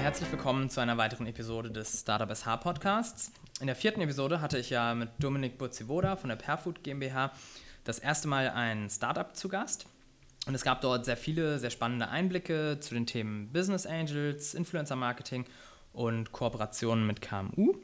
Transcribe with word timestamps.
herzlich 0.00 0.32
willkommen 0.32 0.70
zu 0.70 0.80
einer 0.80 0.96
weiteren 0.96 1.26
Episode 1.26 1.70
des 1.70 2.00
Startup 2.00 2.34
SH 2.34 2.56
Podcasts. 2.62 3.32
In 3.60 3.66
der 3.66 3.76
vierten 3.76 4.00
Episode 4.00 4.40
hatte 4.40 4.56
ich 4.56 4.70
ja 4.70 4.94
mit 4.94 5.10
Dominik 5.18 5.58
Burzivoda 5.58 6.16
von 6.16 6.30
der 6.30 6.36
Perfood 6.36 6.82
GmbH 6.82 7.32
das 7.84 7.98
erste 7.98 8.26
Mal 8.26 8.48
ein 8.48 8.88
Startup 8.88 9.36
zu 9.36 9.50
Gast. 9.50 9.84
Und 10.46 10.54
es 10.54 10.62
gab 10.62 10.80
dort 10.80 11.04
sehr 11.04 11.18
viele, 11.18 11.58
sehr 11.58 11.68
spannende 11.68 12.08
Einblicke 12.08 12.78
zu 12.80 12.94
den 12.94 13.04
Themen 13.04 13.52
Business 13.52 13.84
Angels, 13.84 14.54
Influencer 14.54 14.96
Marketing 14.96 15.44
und 15.92 16.32
Kooperationen 16.32 17.06
mit 17.06 17.20
KMU. 17.20 17.74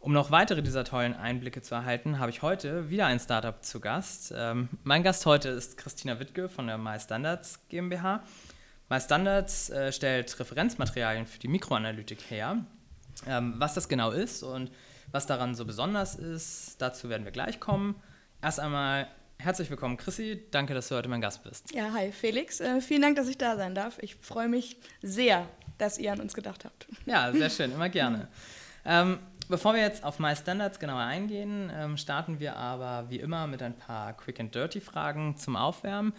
Um 0.00 0.14
noch 0.14 0.30
weitere 0.30 0.62
dieser 0.62 0.84
tollen 0.84 1.12
Einblicke 1.12 1.60
zu 1.60 1.74
erhalten, 1.74 2.18
habe 2.18 2.30
ich 2.30 2.40
heute 2.40 2.88
wieder 2.88 3.04
ein 3.04 3.20
Startup 3.20 3.62
zu 3.62 3.78
Gast. 3.78 4.32
Ähm, 4.34 4.70
mein 4.84 5.02
Gast 5.02 5.26
heute 5.26 5.50
ist 5.50 5.76
Christina 5.76 6.18
Wittke 6.18 6.48
von 6.48 6.66
der 6.66 6.78
MyStandards 6.78 7.60
GmbH. 7.68 8.22
MyStandards 8.92 9.70
äh, 9.70 9.90
stellt 9.90 10.38
Referenzmaterialien 10.38 11.24
für 11.24 11.38
die 11.38 11.48
Mikroanalytik 11.48 12.30
her. 12.30 12.58
Ähm, 13.26 13.54
was 13.56 13.72
das 13.72 13.88
genau 13.88 14.10
ist 14.10 14.42
und 14.42 14.70
was 15.10 15.24
daran 15.24 15.54
so 15.54 15.64
besonders 15.64 16.14
ist, 16.14 16.76
dazu 16.78 17.08
werden 17.08 17.24
wir 17.24 17.32
gleich 17.32 17.58
kommen. 17.58 17.94
Erst 18.42 18.60
einmal 18.60 19.08
herzlich 19.38 19.70
willkommen, 19.70 19.96
Chrissy. 19.96 20.42
Danke, 20.50 20.74
dass 20.74 20.88
du 20.88 20.96
heute 20.96 21.08
mein 21.08 21.22
Gast 21.22 21.42
bist. 21.42 21.74
Ja, 21.74 21.90
hi 21.94 22.12
Felix. 22.12 22.60
Äh, 22.60 22.82
vielen 22.82 23.00
Dank, 23.00 23.16
dass 23.16 23.28
ich 23.28 23.38
da 23.38 23.56
sein 23.56 23.74
darf. 23.74 23.98
Ich 23.98 24.16
freue 24.16 24.48
mich 24.48 24.76
sehr, 25.00 25.48
dass 25.78 25.96
ihr 25.96 26.12
an 26.12 26.20
uns 26.20 26.34
gedacht 26.34 26.66
habt. 26.66 26.86
Ja, 27.06 27.32
sehr 27.32 27.48
schön, 27.50 27.72
immer 27.72 27.88
gerne. 27.88 28.28
ähm, 28.84 29.20
bevor 29.48 29.72
wir 29.72 29.80
jetzt 29.80 30.04
auf 30.04 30.18
MyStandards 30.18 30.78
genauer 30.78 31.00
eingehen, 31.00 31.72
ähm, 31.74 31.96
starten 31.96 32.40
wir 32.40 32.56
aber 32.56 33.08
wie 33.08 33.20
immer 33.20 33.46
mit 33.46 33.62
ein 33.62 33.74
paar 33.74 34.12
Quick 34.12 34.38
and 34.38 34.54
Dirty 34.54 34.82
Fragen 34.82 35.38
zum 35.38 35.56
Aufwärmen. 35.56 36.12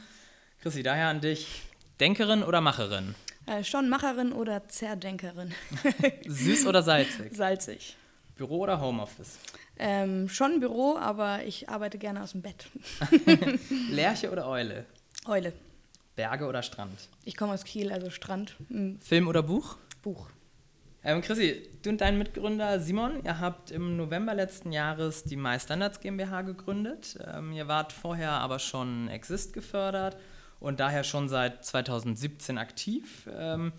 Chrissy, 0.60 0.82
daher 0.82 1.10
an 1.10 1.22
dich. 1.22 1.62
Denkerin 2.00 2.44
oder 2.44 2.60
Macherin? 2.60 3.14
Äh, 3.46 3.64
schon 3.64 3.88
Macherin 3.90 4.32
oder 4.32 4.68
Zerdenkerin. 4.68 5.54
Süß 6.28 6.66
oder 6.66 6.82
salzig? 6.82 7.36
Salzig. 7.36 7.98
Büro 8.36 8.60
oder 8.60 8.82
Homeoffice? 8.82 9.38
Ähm, 9.78 10.28
schon 10.28 10.60
Büro, 10.60 10.98
aber 10.98 11.44
ich 11.44 11.70
arbeite 11.70 11.98
gerne 11.98 12.24
aus 12.24 12.32
dem 12.32 12.42
Bett. 12.42 12.68
Lerche 13.92 14.32
oder 14.32 14.48
Eule? 14.48 14.86
Eule. 15.26 15.54
Berge 16.16 16.46
oder 16.48 16.64
Strand? 16.64 17.10
Ich 17.26 17.38
komme 17.38 17.54
aus 17.54 17.64
Kiel, 17.64 17.92
also 17.92 18.10
Strand. 18.10 18.56
Mhm. 18.70 19.00
Film 19.00 19.28
oder 19.28 19.44
Buch? 19.44 19.78
Buch. 20.02 20.30
Ähm, 21.04 21.22
Chrissy, 21.22 21.70
du 21.84 21.90
und 21.90 22.02
dein 22.02 22.18
Mitgründer 22.18 22.80
Simon, 22.80 23.24
ihr 23.24 23.40
habt 23.40 23.72
im 23.72 23.98
November 23.98 24.34
letzten 24.34 24.72
Jahres 24.72 25.24
die 25.24 25.36
MyStandards 25.36 26.00
GmbH 26.00 26.42
gegründet. 26.42 27.20
Ähm, 27.28 27.52
ihr 27.52 27.68
wart 27.68 27.92
vorher 27.92 28.32
aber 28.32 28.58
schon 28.60 29.10
Exist 29.10 29.54
gefördert 29.54 30.18
und 30.64 30.80
daher 30.80 31.04
schon 31.04 31.28
seit 31.28 31.66
2017 31.66 32.58
aktiv. 32.58 33.28
Ähm, 33.32 33.74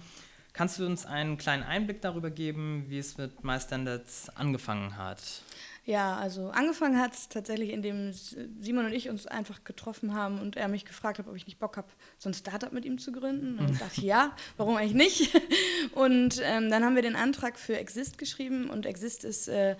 kannst 0.53 0.79
du 0.79 0.87
uns 0.87 1.07
einen 1.07 1.39
kleinen 1.39 1.63
Einblick 1.63 2.03
darüber 2.03 2.31
geben, 2.31 2.85
wie 2.89 2.99
es 2.99 3.17
mit 3.17 3.43
MyStandards 3.43 4.29
angefangen 4.37 4.97
hat? 4.99 5.21
Ja, 5.87 6.17
also 6.17 6.49
angefangen 6.49 6.99
hat 6.99 7.15
es 7.15 7.29
tatsächlich, 7.29 7.71
indem 7.71 8.13
Simon 8.13 8.87
und 8.87 8.93
ich 8.93 9.09
uns 9.09 9.27
einfach 9.27 9.65
getroffen 9.65 10.15
haben 10.15 10.41
und 10.41 10.57
er 10.57 10.69
mich 10.69 10.85
gefragt 10.85 11.19
hat, 11.19 11.27
ob 11.27 11.37
ich 11.37 11.47
nicht 11.47 11.59
Bock 11.59 11.77
habe, 11.77 11.89
so 12.19 12.29
ein 12.29 12.35
Startup 12.35 12.73
mit 12.73 12.85
ihm 12.85 12.99
zu 12.99 13.13
gründen. 13.13 13.59
Und 13.59 13.71
ich 13.71 13.79
dachte, 13.79 14.01
ja, 14.05 14.37
warum 14.59 14.77
eigentlich 14.77 14.95
nicht? 14.95 15.43
Und 15.93 16.41
ähm, 16.43 16.71
dann 16.71 16.85
haben 16.85 16.95
wir 16.95 17.03
den 17.03 17.17
Antrag 17.17 17.59
für 17.59 17.79
Exist 17.79 18.17
geschrieben 18.19 18.71
und 18.71 18.87
Exist 18.87 19.25
ist 19.25 19.49
äh, 19.49 19.77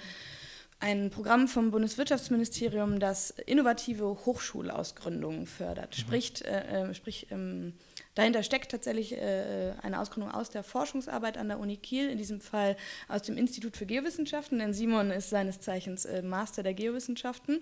ein 0.81 1.11
Programm 1.11 1.49
vom 1.49 1.71
Bundeswirtschaftsministerium, 1.71 3.01
das 3.01 3.31
innovative 3.31 4.05
Hochschulausgründungen 4.27 5.47
fördert. 5.47 5.97
Mhm. 5.97 6.01
Spricht, 6.01 6.43
äh, 6.43 6.89
äh, 6.89 6.95
sprich, 6.95 7.29
ähm, 7.31 7.73
dahinter 8.15 8.43
steckt 8.43 8.71
tatsächlich 8.71 9.13
äh, 9.13 9.73
eine 9.83 10.01
Ausgründung 10.01 10.33
aus 10.33 10.51
der 10.51 10.63
Forschungsarbeit 10.63 11.39
an 11.39 11.49
der 11.49 11.59
Uni 11.59 11.77
Kiel, 11.77 12.09
in 12.11 12.19
diesem 12.19 12.41
Fall 12.41 12.77
aus 13.09 13.23
dem 13.23 13.37
Institut 13.37 13.77
für 13.77 13.87
Geowissenschaften, 13.87 14.59
denn 14.59 14.75
Simon 14.75 15.11
ist 15.11 15.31
seines 15.31 15.61
Zeichens 15.61 16.05
äh, 16.05 16.23
Master 16.23 16.63
der 16.63 16.75
Geowissenschaften. 16.75 17.61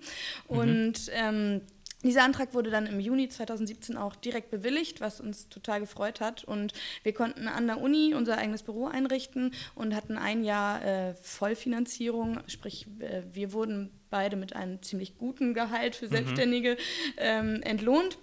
Mhm. 0.49 0.57
Und 0.57 1.11
ähm, 1.13 1.61
dieser 2.03 2.23
Antrag 2.23 2.53
wurde 2.53 2.69
dann 2.69 2.85
im 2.85 2.99
Juni 2.99 3.29
2017 3.29 3.97
auch 3.97 4.15
direkt 4.15 4.51
bewilligt, 4.51 5.01
was 5.01 5.21
uns 5.21 5.49
total 5.49 5.79
gefreut 5.79 6.19
hat. 6.19 6.43
Und 6.43 6.73
wir 7.03 7.13
konnten 7.13 7.47
an 7.47 7.67
der 7.67 7.81
Uni 7.81 8.13
unser 8.13 8.37
eigenes 8.37 8.63
Büro 8.63 8.87
einrichten 8.87 9.53
und 9.75 9.95
hatten 9.95 10.17
ein 10.17 10.43
Jahr 10.43 10.83
äh, 10.83 11.15
Vollfinanzierung. 11.15 12.39
Sprich, 12.47 12.87
wir 13.31 13.53
wurden 13.53 13.91
beide 14.09 14.35
mit 14.35 14.55
einem 14.55 14.81
ziemlich 14.81 15.17
guten 15.17 15.53
Gehalt 15.53 15.95
für 15.95 16.05
mhm. 16.05 16.11
Selbstständige 16.11 16.71
mhm. 16.71 16.77
ähm, 17.17 17.61
entlohnt 17.63 18.17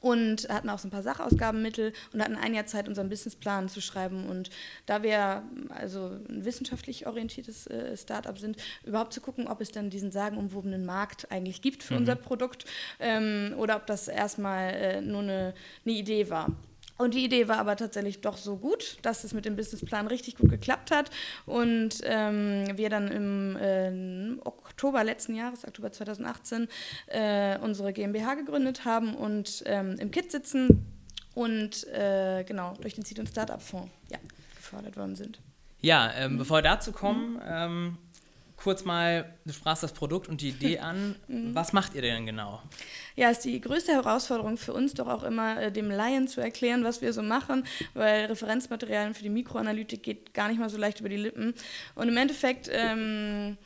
und 0.00 0.48
hatten 0.48 0.68
auch 0.68 0.78
so 0.78 0.88
ein 0.88 0.90
paar 0.90 1.02
Sachausgabenmittel 1.02 1.92
und 2.12 2.22
hatten 2.22 2.36
ein 2.36 2.54
Jahr 2.54 2.66
Zeit, 2.66 2.88
unseren 2.88 3.08
Businessplan 3.08 3.68
zu 3.68 3.80
schreiben. 3.80 4.26
Und 4.28 4.50
da 4.86 5.02
wir 5.02 5.42
also 5.68 6.18
ein 6.28 6.44
wissenschaftlich 6.44 7.06
orientiertes 7.06 7.66
äh, 7.66 7.96
Startup 7.96 8.38
sind, 8.38 8.56
überhaupt 8.84 9.12
zu 9.12 9.20
gucken, 9.20 9.48
ob 9.48 9.60
es 9.60 9.72
dann 9.72 9.90
diesen 9.90 10.12
sagenumwobenen 10.12 10.84
Markt 10.84 11.30
eigentlich 11.30 11.62
gibt 11.62 11.82
für 11.82 11.94
mhm. 11.94 12.00
unser 12.00 12.16
Produkt 12.16 12.64
ähm, 13.00 13.54
oder 13.56 13.76
ob 13.76 13.86
das 13.86 14.08
erstmal 14.08 14.74
äh, 14.74 15.00
nur 15.00 15.22
eine, 15.22 15.54
eine 15.84 15.94
Idee 15.94 16.30
war. 16.30 16.52
Und 16.98 17.14
die 17.14 17.24
Idee 17.24 17.48
war 17.48 17.58
aber 17.58 17.76
tatsächlich 17.76 18.20
doch 18.20 18.36
so 18.36 18.56
gut, 18.56 18.96
dass 19.02 19.24
es 19.24 19.34
mit 19.34 19.44
dem 19.44 19.56
Businessplan 19.56 20.06
richtig 20.06 20.36
gut 20.36 20.50
geklappt 20.50 20.90
hat 20.90 21.10
und 21.44 22.00
ähm, 22.04 22.64
wir 22.74 22.88
dann 22.88 23.08
im 23.08 23.56
äh, 23.56 24.40
Oktober 24.44 25.04
letzten 25.04 25.34
Jahres, 25.34 25.66
Oktober 25.66 25.92
2018, 25.92 26.68
äh, 27.08 27.58
unsere 27.58 27.92
GmbH 27.92 28.34
gegründet 28.34 28.84
haben 28.84 29.14
und 29.14 29.62
ähm, 29.66 29.96
im 29.98 30.10
KIT 30.10 30.32
sitzen 30.32 30.86
und 31.34 31.86
äh, 31.88 32.44
genau 32.44 32.74
durch 32.80 32.94
den 32.94 33.04
Seed- 33.04 33.18
und 33.18 33.28
Startup-Fonds 33.28 33.90
ja, 34.10 34.18
gefördert 34.56 34.96
worden 34.96 35.16
sind. 35.16 35.38
Ja, 35.80 36.10
ähm, 36.16 36.32
mhm. 36.32 36.38
bevor 36.38 36.58
wir 36.58 36.62
dazu 36.62 36.92
kommen, 36.92 37.34
mhm. 37.34 37.98
Kurz 38.56 38.84
mal, 38.84 39.34
du 39.44 39.52
sprachst 39.52 39.82
das 39.82 39.92
Produkt 39.92 40.28
und 40.28 40.40
die 40.40 40.48
Idee 40.48 40.78
an. 40.80 41.16
Mhm. 41.28 41.54
Was 41.54 41.72
macht 41.72 41.94
ihr 41.94 42.02
denn 42.02 42.26
genau? 42.26 42.62
Ja, 43.14 43.30
ist 43.30 43.44
die 43.44 43.60
größte 43.60 43.92
Herausforderung 43.92 44.56
für 44.56 44.72
uns 44.72 44.94
doch 44.94 45.08
auch 45.08 45.22
immer, 45.22 45.62
äh, 45.62 45.72
dem 45.72 45.90
Laien 45.90 46.28
zu 46.28 46.40
erklären, 46.40 46.84
was 46.84 47.02
wir 47.02 47.12
so 47.12 47.22
machen, 47.22 47.66
weil 47.94 48.26
Referenzmaterialien 48.26 49.14
für 49.14 49.22
die 49.22 49.30
Mikroanalytik 49.30 50.02
geht 50.02 50.34
gar 50.34 50.48
nicht 50.48 50.58
mal 50.58 50.70
so 50.70 50.78
leicht 50.78 51.00
über 51.00 51.08
die 51.08 51.16
Lippen. 51.16 51.54
Und 51.94 52.08
im 52.08 52.16
Endeffekt 52.16 52.68
ähm, 52.72 53.56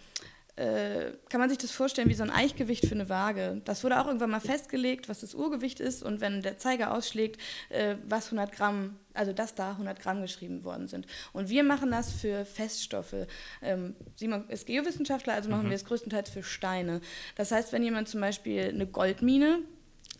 äh, 0.60 1.12
kann 1.30 1.40
man 1.40 1.48
sich 1.48 1.56
das 1.56 1.70
vorstellen 1.70 2.10
wie 2.10 2.14
so 2.14 2.22
ein 2.22 2.30
Eichgewicht 2.30 2.84
für 2.86 2.94
eine 2.94 3.08
Waage. 3.08 3.62
Das 3.64 3.82
wurde 3.82 3.98
auch 3.98 4.06
irgendwann 4.06 4.30
mal 4.30 4.40
festgelegt, 4.40 5.08
was 5.08 5.20
das 5.20 5.34
Urgewicht 5.34 5.80
ist 5.80 6.02
und 6.02 6.20
wenn 6.20 6.42
der 6.42 6.58
Zeiger 6.58 6.92
ausschlägt, 6.92 7.40
äh, 7.70 7.96
was 8.06 8.26
100 8.26 8.52
Gramm, 8.52 8.96
also 9.14 9.32
dass 9.32 9.54
da 9.54 9.72
100 9.72 9.98
Gramm 10.00 10.20
geschrieben 10.20 10.62
worden 10.62 10.86
sind. 10.86 11.06
Und 11.32 11.48
wir 11.48 11.64
machen 11.64 11.90
das 11.90 12.12
für 12.12 12.44
Feststoffe. 12.44 13.26
Ähm, 13.62 13.96
Simon 14.16 14.48
ist 14.50 14.66
Geowissenschaftler, 14.66 15.32
also 15.32 15.48
machen 15.48 15.64
mhm. 15.64 15.70
wir 15.70 15.76
es 15.76 15.86
größtenteils 15.86 16.28
für 16.28 16.42
Steine. 16.42 17.00
Das 17.36 17.52
heißt, 17.52 17.72
wenn 17.72 17.82
jemand 17.82 18.08
zum 18.08 18.20
Beispiel 18.20 18.68
eine 18.68 18.86
Goldmine 18.86 19.60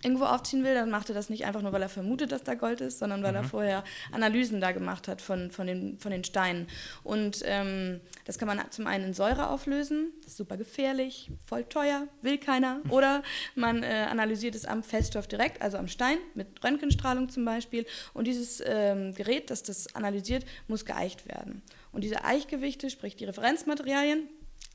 irgendwo 0.02 0.24
aufziehen 0.24 0.64
will, 0.64 0.74
dann 0.74 0.90
macht 0.90 1.08
er 1.08 1.14
das 1.14 1.28
nicht 1.28 1.44
einfach 1.44 1.62
nur, 1.62 1.72
weil 1.72 1.82
er 1.82 1.88
vermutet, 1.88 2.32
dass 2.32 2.42
da 2.42 2.54
Gold 2.54 2.80
ist, 2.80 2.98
sondern 2.98 3.22
weil 3.22 3.32
mhm. 3.32 3.36
er 3.36 3.44
vorher 3.44 3.84
Analysen 4.12 4.60
da 4.60 4.72
gemacht 4.72 5.08
hat 5.08 5.20
von, 5.20 5.50
von, 5.50 5.66
den, 5.66 5.98
von 5.98 6.10
den 6.10 6.24
Steinen. 6.24 6.68
Und 7.02 7.42
ähm, 7.44 8.00
das 8.24 8.38
kann 8.38 8.48
man 8.48 8.60
zum 8.70 8.86
einen 8.86 9.04
in 9.04 9.14
Säure 9.14 9.50
auflösen, 9.50 10.12
das 10.22 10.32
ist 10.32 10.36
super 10.38 10.56
gefährlich, 10.56 11.30
voll 11.44 11.64
teuer, 11.64 12.06
will 12.22 12.38
keiner. 12.38 12.80
Oder 12.88 13.22
man 13.54 13.82
äh, 13.82 14.06
analysiert 14.10 14.54
es 14.54 14.64
am 14.64 14.82
Feststoff 14.82 15.26
direkt, 15.26 15.60
also 15.62 15.76
am 15.76 15.88
Stein, 15.88 16.18
mit 16.34 16.62
Röntgenstrahlung 16.64 17.28
zum 17.28 17.44
Beispiel. 17.44 17.86
Und 18.14 18.26
dieses 18.26 18.62
ähm, 18.64 19.14
Gerät, 19.14 19.50
das 19.50 19.62
das 19.62 19.94
analysiert, 19.94 20.44
muss 20.68 20.84
geeicht 20.84 21.28
werden. 21.28 21.62
Und 21.92 22.04
diese 22.04 22.24
Eichgewichte, 22.24 22.88
sprich 22.88 23.16
die 23.16 23.24
Referenzmaterialien, 23.24 24.28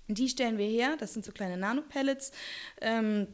die 0.07 0.29
stellen 0.29 0.57
wir 0.57 0.67
her, 0.67 0.97
das 0.99 1.13
sind 1.13 1.25
so 1.25 1.31
kleine 1.31 1.57
Nanopellets. 1.57 2.31
Ähm, 2.79 3.27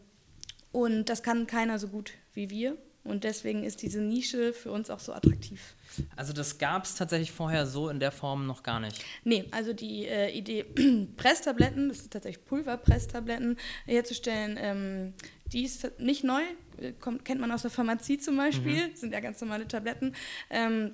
und 0.71 1.05
das 1.05 1.23
kann 1.23 1.47
keiner 1.47 1.79
so 1.79 1.87
gut 1.87 2.13
wie 2.33 2.49
wir. 2.49 2.77
Und 3.03 3.23
deswegen 3.23 3.63
ist 3.63 3.81
diese 3.81 3.99
Nische 3.99 4.53
für 4.53 4.71
uns 4.71 4.91
auch 4.91 4.99
so 4.99 5.11
attraktiv. 5.11 5.73
Also 6.15 6.33
das 6.33 6.59
gab 6.59 6.85
es 6.85 6.93
tatsächlich 6.93 7.31
vorher 7.31 7.65
so 7.65 7.89
in 7.89 7.99
der 7.99 8.11
Form 8.11 8.45
noch 8.45 8.61
gar 8.61 8.79
nicht? 8.79 9.03
Nee, 9.23 9.45
also 9.49 9.73
die 9.73 10.05
äh, 10.05 10.29
Idee, 10.29 10.65
Presstabletten, 11.17 11.89
das 11.89 11.99
sind 11.99 12.13
tatsächlich 12.13 12.45
Pulverpresstabletten 12.45 13.57
herzustellen, 13.85 14.55
ähm, 14.59 15.13
die 15.51 15.63
ist 15.63 15.99
nicht 15.99 16.23
neu, 16.23 16.41
äh, 16.77 16.91
kommt, 16.93 17.25
kennt 17.25 17.41
man 17.41 17.51
aus 17.51 17.63
der 17.63 17.71
Pharmazie 17.71 18.19
zum 18.19 18.37
Beispiel, 18.37 18.89
mhm. 18.89 18.95
sind 18.95 19.13
ja 19.13 19.19
ganz 19.19 19.41
normale 19.41 19.67
Tabletten. 19.67 20.13
Ähm, 20.51 20.91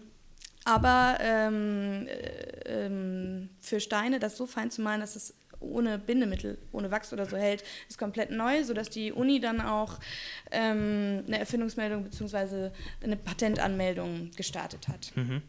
aber 0.64 1.18
ähm, 1.22 2.08
äh, 2.08 2.86
ähm, 2.86 3.50
für 3.60 3.80
Steine 3.80 4.20
das 4.20 4.38
so 4.38 4.48
fein 4.48 4.72
zu 4.72 4.82
malen, 4.82 5.02
dass 5.02 5.16
es 5.16 5.34
ohne 5.60 5.98
Bindemittel, 6.00 6.58
ohne 6.72 6.92
Wachs 6.92 7.14
oder 7.14 7.26
so 7.26 7.38
hält, 7.38 7.64
ist 7.90 7.98
komplett 7.98 8.32
neu, 8.32 8.64
sodass 8.64 8.90
die 8.90 9.12
Uni 9.12 9.40
dann 9.40 9.62
auch 9.62 10.00
ähm, 10.52 11.24
eine 11.28 11.40
Erfindungsmeldung 11.40 12.04
bzw. 12.04 12.70
eine 13.04 13.18
Patentanmeldung 13.18 14.32
gestartet 14.36 14.88
hat. 14.88 15.12
Mhm. 15.16 15.42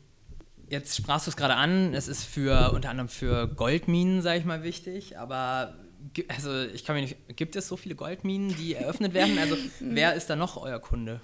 Jetzt 0.70 0.96
sprachst 0.96 1.26
du 1.26 1.30
es 1.30 1.36
gerade 1.36 1.54
an, 1.54 1.94
es 1.94 2.08
ist 2.08 2.24
für 2.24 2.72
unter 2.72 2.90
anderem 2.90 3.08
für 3.08 3.48
Goldminen, 3.48 4.20
sage 4.20 4.38
ich 4.38 4.44
mal, 4.44 4.62
wichtig, 4.62 5.18
aber 5.18 5.74
also 6.28 6.64
ich 6.64 6.84
kann 6.84 6.94
mir 6.96 7.02
nicht, 7.02 7.16
gibt 7.36 7.56
es 7.56 7.68
so 7.68 7.76
viele 7.76 7.94
Goldminen, 7.94 8.54
die 8.56 8.74
eröffnet 8.74 9.14
werden? 9.14 9.38
Also 9.38 9.56
wer 9.80 10.14
ist 10.14 10.28
da 10.30 10.36
noch 10.36 10.56
euer 10.56 10.78
Kunde? 10.78 11.20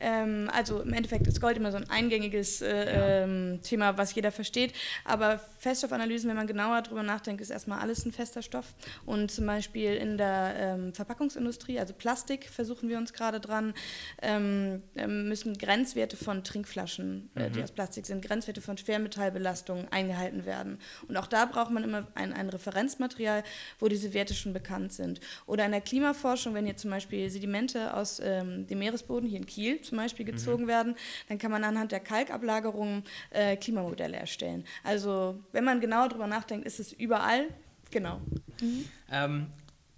Ähm, 0.00 0.50
also 0.52 0.80
im 0.80 0.92
Endeffekt 0.92 1.26
ist 1.26 1.40
Gold 1.40 1.56
immer 1.56 1.70
so 1.70 1.76
ein 1.76 1.88
eingängiges 1.88 2.62
äh, 2.62 3.22
ähm, 3.24 3.60
Thema, 3.62 3.96
was 3.98 4.14
jeder 4.14 4.32
versteht. 4.32 4.72
Aber 5.04 5.40
Feststoffanalysen, 5.58 6.28
wenn 6.28 6.36
man 6.36 6.46
genauer 6.46 6.82
darüber 6.82 7.02
nachdenkt, 7.02 7.40
ist 7.40 7.50
erstmal 7.50 7.80
alles 7.80 8.04
ein 8.04 8.12
fester 8.12 8.42
Stoff. 8.42 8.74
Und 9.04 9.30
zum 9.30 9.46
Beispiel 9.46 9.94
in 9.94 10.18
der 10.18 10.54
ähm, 10.56 10.92
Verpackungsindustrie, 10.92 11.78
also 11.78 11.94
Plastik, 11.94 12.48
versuchen 12.48 12.88
wir 12.88 12.98
uns 12.98 13.12
gerade 13.12 13.40
dran, 13.40 13.74
ähm, 14.22 14.82
ähm, 14.96 15.28
müssen 15.28 15.56
Grenzwerte 15.56 16.16
von 16.16 16.44
Trinkflaschen, 16.44 17.30
äh, 17.34 17.50
die 17.50 17.58
mhm. 17.58 17.64
aus 17.64 17.72
Plastik 17.72 18.06
sind, 18.06 18.24
Grenzwerte 18.24 18.60
von 18.60 18.76
Schwermetallbelastung 18.76 19.88
eingehalten 19.90 20.44
werden. 20.44 20.78
Und 21.08 21.16
auch 21.16 21.26
da 21.26 21.46
braucht 21.46 21.70
man 21.70 21.84
immer 21.84 22.06
ein, 22.14 22.32
ein 22.32 22.48
Referenzmaterial, 22.48 23.42
wo 23.78 23.88
diese 23.88 24.12
Werte 24.12 24.34
schon 24.34 24.52
bekannt 24.52 24.92
sind. 24.92 25.20
Oder 25.46 25.64
in 25.64 25.72
der 25.72 25.80
Klimaforschung, 25.80 26.54
wenn 26.54 26.66
hier 26.66 26.76
zum 26.76 26.90
Beispiel 26.90 27.30
Sedimente 27.30 27.94
aus 27.94 28.20
ähm, 28.22 28.66
dem 28.66 28.78
Meeresboden 28.78 29.28
hier 29.28 29.38
in 29.38 29.46
Kiel 29.46 29.80
zum 29.86 29.98
Beispiel 29.98 30.26
mhm. 30.26 30.30
gezogen 30.30 30.64
mhm. 30.64 30.68
werden, 30.68 30.96
dann 31.28 31.38
kann 31.38 31.50
man 31.50 31.64
anhand 31.64 31.92
der 31.92 32.00
Kalkablagerungen 32.00 33.04
äh, 33.30 33.56
Klimamodelle 33.56 34.16
erstellen. 34.16 34.64
Also 34.84 35.38
wenn 35.52 35.64
man 35.64 35.80
genauer 35.80 36.08
darüber 36.08 36.26
nachdenkt, 36.26 36.66
ist 36.66 36.80
es 36.80 36.92
überall. 36.92 37.48
Genau. 37.90 38.20
Mhm. 38.60 38.84
Ähm, 39.10 39.46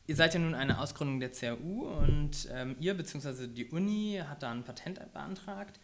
ihr 0.06 0.16
seid 0.16 0.34
ja 0.34 0.40
nun 0.40 0.54
eine 0.54 0.80
Ausgründung 0.80 1.20
der 1.20 1.30
CAU 1.30 2.00
und 2.02 2.48
ähm, 2.52 2.76
ihr 2.80 2.94
bzw. 2.94 3.46
die 3.46 3.66
Uni 3.66 4.20
hat 4.26 4.42
da 4.42 4.50
ein 4.50 4.64
Patent 4.64 5.00
beantragt. 5.12 5.78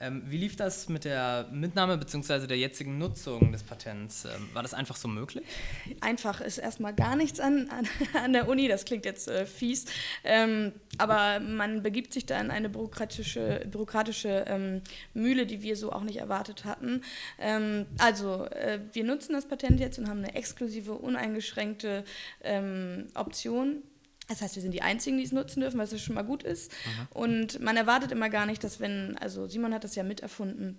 Ähm, 0.00 0.22
wie 0.26 0.36
lief 0.36 0.56
das 0.56 0.88
mit 0.88 1.04
der 1.04 1.48
Mitnahme 1.50 1.98
bzw. 1.98 2.46
der 2.46 2.58
jetzigen 2.58 2.98
Nutzung 2.98 3.52
des 3.52 3.62
Patents? 3.62 4.24
Ähm, 4.24 4.48
war 4.52 4.62
das 4.62 4.74
einfach 4.74 4.96
so 4.96 5.08
möglich? 5.08 5.44
Einfach 6.00 6.40
ist 6.40 6.58
erstmal 6.58 6.94
gar 6.94 7.16
nichts 7.16 7.40
an, 7.40 7.68
an, 7.70 7.86
an 8.22 8.32
der 8.32 8.48
Uni, 8.48 8.68
das 8.68 8.84
klingt 8.84 9.04
jetzt 9.04 9.28
äh, 9.28 9.46
fies, 9.46 9.86
ähm, 10.24 10.72
aber 10.98 11.40
man 11.40 11.82
begibt 11.82 12.12
sich 12.12 12.26
da 12.26 12.40
in 12.40 12.50
eine 12.50 12.68
bürokratische, 12.68 13.66
bürokratische 13.70 14.44
ähm, 14.46 14.82
Mühle, 15.14 15.46
die 15.46 15.62
wir 15.62 15.76
so 15.76 15.92
auch 15.92 16.02
nicht 16.02 16.18
erwartet 16.18 16.64
hatten. 16.64 17.02
Ähm, 17.38 17.86
also, 17.98 18.44
äh, 18.46 18.80
wir 18.92 19.04
nutzen 19.04 19.32
das 19.32 19.46
Patent 19.46 19.80
jetzt 19.80 19.98
und 19.98 20.08
haben 20.08 20.18
eine 20.18 20.34
exklusive, 20.34 20.94
uneingeschränkte 20.94 22.04
ähm, 22.42 23.06
Option 23.14 23.82
das 24.28 24.42
heißt, 24.42 24.56
wir 24.56 24.62
sind 24.62 24.72
die 24.72 24.82
Einzigen, 24.82 25.16
die 25.16 25.24
es 25.24 25.32
nutzen 25.32 25.60
dürfen, 25.60 25.78
was 25.78 25.90
ja 25.90 25.98
schon 25.98 26.14
mal 26.14 26.22
gut 26.22 26.42
ist. 26.42 26.70
Aha. 26.72 27.08
Und 27.18 27.60
man 27.60 27.76
erwartet 27.76 28.12
immer 28.12 28.28
gar 28.28 28.46
nicht, 28.46 28.62
dass 28.62 28.78
wenn, 28.78 29.16
also 29.18 29.48
Simon 29.48 29.72
hat 29.72 29.84
das 29.84 29.94
ja 29.94 30.02
miterfunden, 30.02 30.78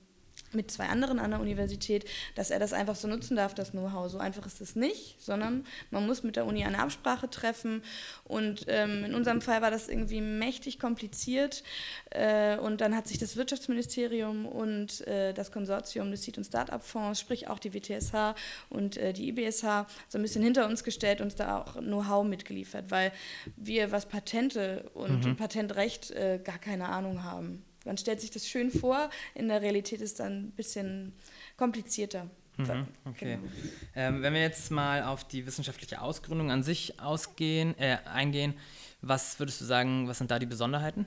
mit 0.53 0.71
zwei 0.71 0.87
anderen 0.87 1.19
an 1.19 1.31
der 1.31 1.39
Universität, 1.39 2.05
dass 2.35 2.51
er 2.51 2.59
das 2.59 2.73
einfach 2.73 2.95
so 2.95 3.07
nutzen 3.07 3.35
darf, 3.35 3.53
das 3.53 3.71
Know-how. 3.71 4.09
So 4.09 4.17
einfach 4.17 4.45
ist 4.45 4.61
es 4.61 4.75
nicht, 4.75 5.21
sondern 5.21 5.65
man 5.91 6.05
muss 6.05 6.23
mit 6.23 6.35
der 6.35 6.45
Uni 6.45 6.63
eine 6.63 6.79
Absprache 6.79 7.29
treffen. 7.29 7.83
Und 8.23 8.65
ähm, 8.67 9.05
in 9.05 9.15
unserem 9.15 9.41
Fall 9.41 9.61
war 9.61 9.71
das 9.71 9.87
irgendwie 9.87 10.21
mächtig 10.21 10.79
kompliziert. 10.79 11.63
Äh, 12.11 12.57
und 12.57 12.81
dann 12.81 12.95
hat 12.95 13.07
sich 13.07 13.17
das 13.17 13.35
Wirtschaftsministerium 13.35 14.45
und 14.45 15.05
äh, 15.07 15.33
das 15.33 15.51
Konsortium 15.51 16.11
des 16.11 16.23
Seed- 16.23 16.37
und 16.37 16.45
Start-up-Fonds, 16.45 17.19
sprich 17.19 17.47
auch 17.47 17.59
die 17.59 17.73
WTSH 17.73 18.35
und 18.69 18.97
äh, 18.97 19.13
die 19.13 19.29
IBSH, 19.29 19.85
so 20.07 20.17
ein 20.17 20.21
bisschen 20.21 20.43
hinter 20.43 20.67
uns 20.67 20.83
gestellt, 20.83 21.21
uns 21.21 21.35
da 21.35 21.59
auch 21.61 21.75
Know-how 21.75 22.25
mitgeliefert, 22.25 22.91
weil 22.91 23.11
wir, 23.55 23.91
was 23.91 24.07
Patente 24.07 24.89
und 24.93 25.25
mhm. 25.25 25.35
Patentrecht, 25.35 26.11
äh, 26.11 26.39
gar 26.43 26.57
keine 26.57 26.89
Ahnung 26.89 27.23
haben. 27.23 27.63
Man 27.85 27.97
stellt 27.97 28.21
sich 28.21 28.31
das 28.31 28.47
schön 28.47 28.71
vor, 28.71 29.09
in 29.35 29.47
der 29.47 29.61
Realität 29.61 30.01
ist 30.01 30.11
es 30.11 30.15
dann 30.15 30.47
ein 30.47 30.51
bisschen 30.51 31.13
komplizierter. 31.57 32.29
Mhm, 32.57 32.87
okay. 33.05 33.37
Genau. 33.37 33.51
Ähm, 33.95 34.21
wenn 34.21 34.33
wir 34.33 34.41
jetzt 34.41 34.69
mal 34.69 35.03
auf 35.03 35.25
die 35.25 35.45
wissenschaftliche 35.45 36.01
Ausgründung 36.01 36.51
an 36.51 36.61
sich 36.61 36.99
ausgehen, 36.99 37.77
äh, 37.77 37.97
eingehen, 38.05 38.53
was 39.01 39.39
würdest 39.39 39.61
du 39.61 39.65
sagen, 39.65 40.07
was 40.07 40.17
sind 40.17 40.29
da 40.29 40.39
die 40.39 40.45
Besonderheiten? 40.45 41.05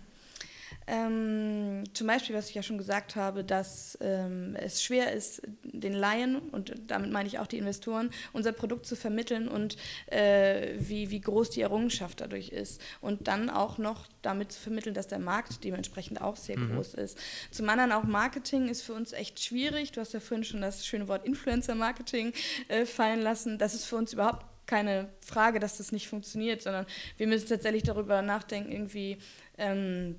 Ähm, 0.87 1.85
zum 1.95 2.07
Beispiel, 2.07 2.35
was 2.35 2.49
ich 2.49 2.55
ja 2.55 2.63
schon 2.63 2.79
gesagt 2.79 3.17
habe, 3.17 3.45
dass 3.45 3.97
ähm, 4.01 4.57
es 4.57 4.83
schwer 4.83 5.13
ist, 5.13 5.43
den 5.63 5.93
Laien, 5.93 6.39
und 6.39 6.75
damit 6.87 7.11
meine 7.11 7.29
ich 7.29 7.39
auch 7.39 7.47
die 7.47 7.59
Investoren, 7.59 8.11
unser 8.33 8.53
Produkt 8.53 8.87
zu 8.87 8.97
vermitteln 8.97 9.49
und 9.49 9.77
äh, 10.07 10.75
wie, 10.79 11.11
wie 11.11 11.21
groß 11.21 11.51
die 11.51 11.63
Errungenschaft 11.63 12.21
dadurch 12.21 12.51
ist. 12.51 12.81
Und 13.01 13.29
dann 13.29 13.51
auch 13.51 13.79
noch 13.79 14.07
damit 14.23 14.53
zu 14.53 14.61
vermitteln, 14.61 14.95
dass 14.95 15.07
der 15.07 15.19
Markt 15.19 15.65
dementsprechend 15.65 16.21
auch 16.21 16.37
sehr 16.37 16.59
mhm. 16.59 16.75
groß 16.75 16.95
ist. 16.95 17.19
Zum 17.51 17.69
anderen 17.69 17.93
auch 17.93 18.05
Marketing 18.05 18.69
ist 18.69 18.83
für 18.83 18.95
uns 18.95 19.13
echt 19.13 19.43
schwierig. 19.43 19.93
Du 19.93 20.01
hast 20.01 20.13
ja 20.13 20.21
vorhin 20.21 20.45
schon 20.45 20.61
das 20.61 20.87
schöne 20.87 21.09
Wort 21.09 21.27
Influencer-Marketing 21.27 22.33
äh, 22.69 22.87
fallen 22.87 23.21
lassen. 23.21 23.59
Das 23.59 23.75
ist 23.75 23.85
für 23.85 23.97
uns 23.97 24.13
überhaupt 24.13 24.47
keine 24.67 25.09
Frage, 25.21 25.59
dass 25.59 25.77
das 25.77 25.93
nicht 25.93 26.09
funktioniert, 26.09 26.63
sondern 26.63 26.87
wir 27.17 27.27
müssen 27.27 27.49
tatsächlich 27.49 27.83
darüber 27.83 28.23
nachdenken, 28.23 28.73
irgendwie. 28.73 29.19
Ähm, 29.59 30.17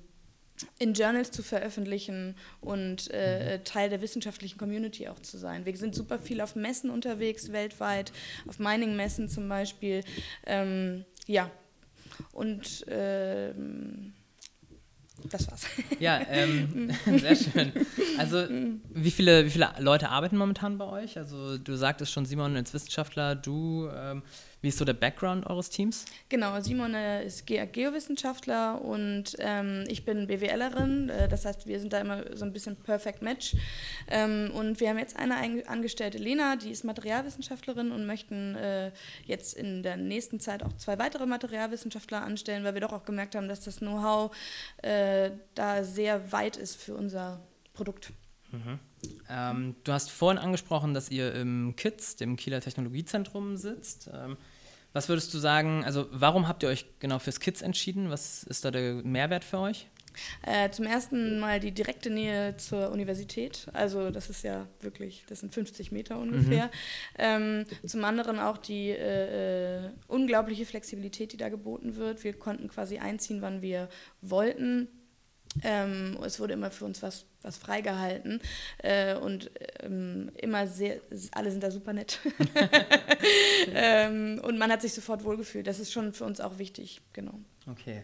in 0.78 0.94
Journals 0.94 1.30
zu 1.30 1.42
veröffentlichen 1.42 2.36
und 2.60 3.10
äh, 3.12 3.58
mhm. 3.58 3.64
Teil 3.64 3.90
der 3.90 4.00
wissenschaftlichen 4.00 4.58
Community 4.58 5.08
auch 5.08 5.20
zu 5.20 5.36
sein. 5.36 5.64
Wir 5.66 5.76
sind 5.76 5.94
super 5.94 6.18
viel 6.18 6.40
auf 6.40 6.54
Messen 6.54 6.90
unterwegs, 6.90 7.52
weltweit, 7.52 8.12
auf 8.46 8.58
Mining-Messen 8.58 9.28
zum 9.28 9.48
Beispiel. 9.48 10.02
Ähm, 10.46 11.04
ja, 11.26 11.50
und 12.32 12.84
ähm, 12.88 14.12
das 15.30 15.50
war's. 15.50 15.66
Ja, 15.98 16.20
ähm, 16.28 16.90
sehr 17.18 17.36
schön. 17.36 17.72
Also, 18.18 18.46
wie 18.90 19.10
viele, 19.10 19.44
wie 19.46 19.50
viele 19.50 19.70
Leute 19.78 20.10
arbeiten 20.10 20.36
momentan 20.36 20.78
bei 20.78 20.86
euch? 20.86 21.16
Also, 21.18 21.58
du 21.58 21.76
sagtest 21.76 22.12
schon, 22.12 22.26
Simon 22.26 22.56
als 22.56 22.72
Wissenschaftler, 22.74 23.34
du. 23.34 23.88
Wie 24.64 24.68
ist 24.68 24.78
so 24.78 24.86
der 24.86 24.94
Background 24.94 25.44
eures 25.44 25.68
Teams? 25.68 26.06
Genau, 26.30 26.58
Simon 26.58 26.94
äh, 26.94 27.26
ist 27.26 27.46
Ge 27.46 27.66
Geowissenschaftler 27.66 28.80
und 28.80 29.36
ähm, 29.38 29.84
ich 29.88 30.06
bin 30.06 30.26
BWLerin. 30.26 31.10
Äh, 31.10 31.28
das 31.28 31.44
heißt, 31.44 31.66
wir 31.66 31.78
sind 31.78 31.92
da 31.92 32.00
immer 32.00 32.34
so 32.34 32.46
ein 32.46 32.52
bisschen 32.54 32.74
Perfect 32.74 33.20
Match. 33.20 33.54
Ähm, 34.08 34.50
und 34.54 34.80
wir 34.80 34.88
haben 34.88 34.98
jetzt 34.98 35.18
eine 35.18 35.68
Angestellte, 35.68 36.16
Lena, 36.16 36.56
die 36.56 36.70
ist 36.70 36.82
Materialwissenschaftlerin 36.82 37.92
und 37.92 38.06
möchten 38.06 38.54
äh, 38.54 38.90
jetzt 39.26 39.52
in 39.52 39.82
der 39.82 39.98
nächsten 39.98 40.40
Zeit 40.40 40.62
auch 40.62 40.72
zwei 40.78 40.98
weitere 40.98 41.26
Materialwissenschaftler 41.26 42.22
anstellen, 42.22 42.64
weil 42.64 42.72
wir 42.72 42.80
doch 42.80 42.94
auch 42.94 43.04
gemerkt 43.04 43.34
haben, 43.34 43.48
dass 43.48 43.60
das 43.60 43.80
Know-how 43.80 44.34
äh, 44.78 45.30
da 45.54 45.84
sehr 45.84 46.32
weit 46.32 46.56
ist 46.56 46.76
für 46.76 46.94
unser 46.94 47.42
Produkt. 47.74 48.14
Mhm. 48.50 48.78
Ähm, 49.28 49.76
du 49.84 49.92
hast 49.92 50.10
vorhin 50.10 50.38
angesprochen, 50.38 50.94
dass 50.94 51.10
ihr 51.10 51.34
im 51.34 51.74
KITS, 51.76 52.16
dem 52.16 52.36
Kieler 52.36 52.62
Technologiezentrum, 52.62 53.58
sitzt. 53.58 54.08
Ähm, 54.10 54.38
was 54.94 55.10
würdest 55.10 55.34
du 55.34 55.38
sagen, 55.38 55.84
also 55.84 56.06
warum 56.10 56.48
habt 56.48 56.62
ihr 56.62 56.70
euch 56.70 56.86
genau 57.00 57.18
fürs 57.18 57.40
KITS 57.40 57.60
entschieden? 57.60 58.10
Was 58.10 58.44
ist 58.44 58.64
da 58.64 58.70
der 58.70 58.94
Mehrwert 58.94 59.44
für 59.44 59.58
euch? 59.58 59.88
Äh, 60.42 60.70
zum 60.70 60.86
ersten 60.86 61.40
Mal 61.40 61.58
die 61.60 61.72
direkte 61.72 62.08
Nähe 62.08 62.56
zur 62.56 62.90
Universität. 62.90 63.66
Also 63.72 64.10
das 64.10 64.30
ist 64.30 64.44
ja 64.44 64.68
wirklich, 64.80 65.24
das 65.28 65.40
sind 65.40 65.52
50 65.52 65.92
Meter 65.92 66.18
ungefähr. 66.18 66.66
Mhm. 66.66 66.70
Ähm, 67.18 67.64
zum 67.84 68.04
anderen 68.04 68.38
auch 68.38 68.56
die 68.56 68.90
äh, 68.90 69.86
äh, 69.86 69.90
unglaubliche 70.06 70.66
Flexibilität, 70.66 71.32
die 71.32 71.36
da 71.36 71.48
geboten 71.48 71.96
wird. 71.96 72.24
Wir 72.24 72.32
konnten 72.34 72.68
quasi 72.68 72.98
einziehen, 72.98 73.42
wann 73.42 73.62
wir 73.62 73.88
wollten. 74.20 74.88
Ähm, 75.62 76.18
es 76.24 76.40
wurde 76.40 76.54
immer 76.54 76.70
für 76.70 76.84
uns 76.84 77.02
was, 77.02 77.26
was 77.42 77.56
freigehalten 77.56 78.40
äh, 78.78 79.14
und 79.14 79.50
ähm, 79.80 80.30
immer 80.36 80.66
sehr, 80.66 81.00
alle 81.32 81.50
sind 81.50 81.62
da 81.62 81.70
super 81.70 81.92
nett. 81.92 82.18
ähm, 83.74 84.40
und 84.42 84.58
man 84.58 84.70
hat 84.70 84.82
sich 84.82 84.92
sofort 84.92 85.24
wohlgefühlt. 85.24 85.66
Das 85.66 85.78
ist 85.78 85.92
schon 85.92 86.12
für 86.12 86.24
uns 86.24 86.40
auch 86.40 86.58
wichtig, 86.58 87.00
genau. 87.12 87.38
Okay. 87.70 88.02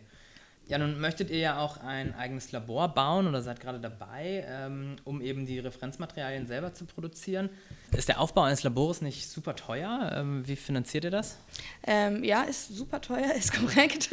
Ja, 0.70 0.78
nun 0.78 1.00
möchtet 1.00 1.30
ihr 1.30 1.38
ja 1.38 1.58
auch 1.58 1.78
ein 1.78 2.14
eigenes 2.14 2.52
Labor 2.52 2.94
bauen 2.94 3.26
oder 3.26 3.42
seid 3.42 3.58
gerade 3.58 3.80
dabei, 3.80 4.44
ähm, 4.48 4.94
um 5.02 5.20
eben 5.20 5.44
die 5.44 5.58
Referenzmaterialien 5.58 6.46
selber 6.46 6.72
zu 6.72 6.84
produzieren. 6.84 7.50
Ist 7.90 8.08
der 8.08 8.20
Aufbau 8.20 8.42
eines 8.42 8.62
Labors 8.62 9.02
nicht 9.02 9.28
super 9.28 9.56
teuer? 9.56 10.12
Ähm, 10.14 10.46
wie 10.46 10.54
finanziert 10.54 11.02
ihr 11.02 11.10
das? 11.10 11.38
Ähm, 11.84 12.22
ja, 12.22 12.42
ist 12.42 12.68
super 12.68 13.00
teuer, 13.00 13.32
ist 13.36 13.52
korrekt. 13.52 14.10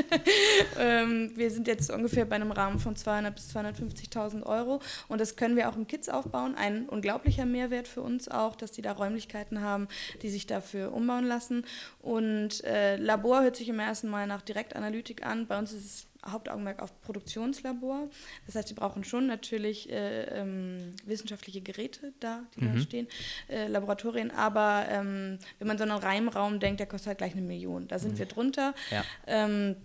Ähm, 0.79 1.31
wir 1.35 1.51
sind 1.51 1.67
jetzt 1.67 1.91
ungefähr 1.91 2.25
bei 2.25 2.37
einem 2.37 2.51
Rahmen 2.51 2.79
von 2.79 2.95
200.000 2.95 3.31
bis 3.31 3.55
250.000 3.55 4.43
Euro 4.43 4.81
und 5.09 5.21
das 5.21 5.35
können 5.35 5.57
wir 5.57 5.69
auch 5.69 5.75
im 5.75 5.85
Kids 5.85 6.09
aufbauen. 6.09 6.55
Ein 6.55 6.89
unglaublicher 6.89 7.45
Mehrwert 7.45 7.87
für 7.87 8.01
uns 8.01 8.29
auch, 8.29 8.55
dass 8.55 8.71
die 8.71 8.81
da 8.81 8.93
Räumlichkeiten 8.93 9.61
haben, 9.61 9.87
die 10.23 10.29
sich 10.29 10.47
dafür 10.47 10.91
umbauen 10.91 11.27
lassen. 11.27 11.65
Und 12.01 12.63
äh, 12.63 12.95
Labor 12.95 13.43
hört 13.43 13.57
sich 13.57 13.69
im 13.69 13.77
ersten 13.77 14.09
Mal 14.09 14.25
nach 14.25 14.41
Direktanalytik 14.41 15.23
an. 15.23 15.45
Bei 15.45 15.59
uns 15.59 15.71
ist 15.71 15.85
es 15.85 16.06
Hauptaugenmerk 16.31 16.81
auf 16.81 17.01
Produktionslabor. 17.01 18.09
Das 18.45 18.55
heißt, 18.55 18.67
sie 18.67 18.73
brauchen 18.73 19.03
schon 19.03 19.27
natürlich 19.27 19.89
äh, 19.89 20.23
ähm, 20.23 20.93
wissenschaftliche 21.05 21.61
Geräte 21.61 22.13
da, 22.19 22.43
die 22.55 22.65
mhm. 22.65 22.73
da 22.75 22.81
stehen, 22.81 23.07
äh, 23.49 23.67
Laboratorien. 23.67 24.31
Aber 24.31 24.85
ähm, 24.89 25.39
wenn 25.59 25.67
man 25.67 25.77
so 25.77 25.83
einen 25.83 25.97
Reimraum 25.97 26.59
denkt, 26.59 26.79
der 26.79 26.87
kostet 26.87 27.07
halt 27.07 27.17
gleich 27.19 27.33
eine 27.33 27.41
Million. 27.41 27.87
Da 27.87 27.99
sind 27.99 28.13
mhm. 28.13 28.19
wir 28.19 28.25
drunter. 28.25 28.73
Ja. 28.91 29.03
Ähm, 29.25 29.75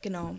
genau. 0.00 0.36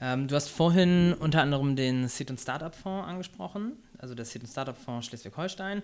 Ähm, 0.00 0.26
du 0.26 0.34
hast 0.34 0.48
vorhin 0.48 1.14
unter 1.14 1.42
anderem 1.42 1.76
den 1.76 2.08
Seed- 2.08 2.30
und 2.30 2.40
Startup-Fonds 2.40 3.08
angesprochen, 3.08 3.76
also 3.98 4.14
der 4.14 4.24
Seed- 4.24 4.42
und 4.42 4.48
Startup-Fonds 4.48 5.06
Schleswig-Holstein. 5.06 5.82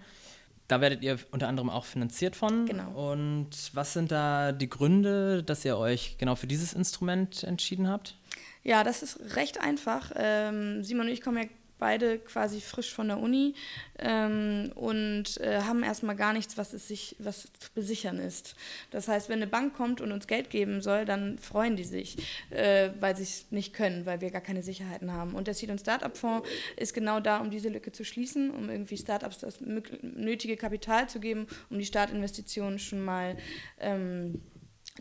Da 0.68 0.80
werdet 0.80 1.02
ihr 1.02 1.18
unter 1.30 1.48
anderem 1.48 1.70
auch 1.70 1.84
finanziert 1.84 2.36
von. 2.36 2.66
Genau. 2.66 3.10
Und 3.10 3.50
was 3.72 3.94
sind 3.94 4.12
da 4.12 4.52
die 4.52 4.68
Gründe, 4.68 5.42
dass 5.42 5.64
ihr 5.64 5.76
euch 5.76 6.16
genau 6.18 6.34
für 6.34 6.46
dieses 6.46 6.74
Instrument 6.74 7.42
entschieden 7.42 7.88
habt? 7.88 8.16
Ja, 8.62 8.84
das 8.84 9.02
ist 9.02 9.36
recht 9.36 9.60
einfach. 9.60 10.12
Ähm, 10.14 10.84
Simon 10.84 11.06
und 11.06 11.12
ich 11.12 11.22
kommen 11.22 11.38
ja 11.38 11.48
beide 11.78 12.18
quasi 12.18 12.60
frisch 12.60 12.92
von 12.92 13.08
der 13.08 13.18
Uni 13.18 13.54
ähm, 13.98 14.72
und 14.74 15.40
äh, 15.40 15.62
haben 15.62 15.82
erstmal 15.82 16.16
gar 16.16 16.32
nichts, 16.32 16.56
was 16.58 16.72
es 16.72 16.88
sich, 16.88 17.16
was 17.18 17.48
zu 17.58 17.70
besichern 17.74 18.18
ist. 18.18 18.56
Das 18.90 19.08
heißt, 19.08 19.28
wenn 19.28 19.38
eine 19.38 19.46
Bank 19.46 19.74
kommt 19.74 20.00
und 20.00 20.12
uns 20.12 20.26
Geld 20.26 20.50
geben 20.50 20.80
soll, 20.80 21.04
dann 21.04 21.38
freuen 21.38 21.76
die 21.76 21.84
sich, 21.84 22.16
äh, 22.50 22.90
weil 23.00 23.16
sie 23.16 23.22
es 23.24 23.46
nicht 23.50 23.74
können, 23.74 24.06
weil 24.06 24.20
wir 24.20 24.30
gar 24.30 24.40
keine 24.40 24.62
Sicherheiten 24.62 25.12
haben. 25.12 25.34
Und 25.34 25.46
der 25.46 25.54
Seed- 25.54 25.70
und 25.70 25.80
Startup-Fonds 25.80 26.48
ist 26.76 26.94
genau 26.94 27.20
da, 27.20 27.38
um 27.38 27.50
diese 27.50 27.68
Lücke 27.68 27.92
zu 27.92 28.04
schließen, 28.04 28.50
um 28.50 28.70
irgendwie 28.70 28.96
Startups 28.96 29.38
das 29.38 29.60
nötige 29.60 30.56
Kapital 30.56 31.08
zu 31.08 31.20
geben, 31.20 31.46
um 31.70 31.78
die 31.78 31.86
Startinvestitionen 31.86 32.78
schon 32.78 33.04
mal 33.04 33.36
ähm, 33.80 34.40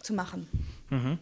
zu 0.02 0.14
machen. 0.14 0.48
Mhm. 0.90 1.20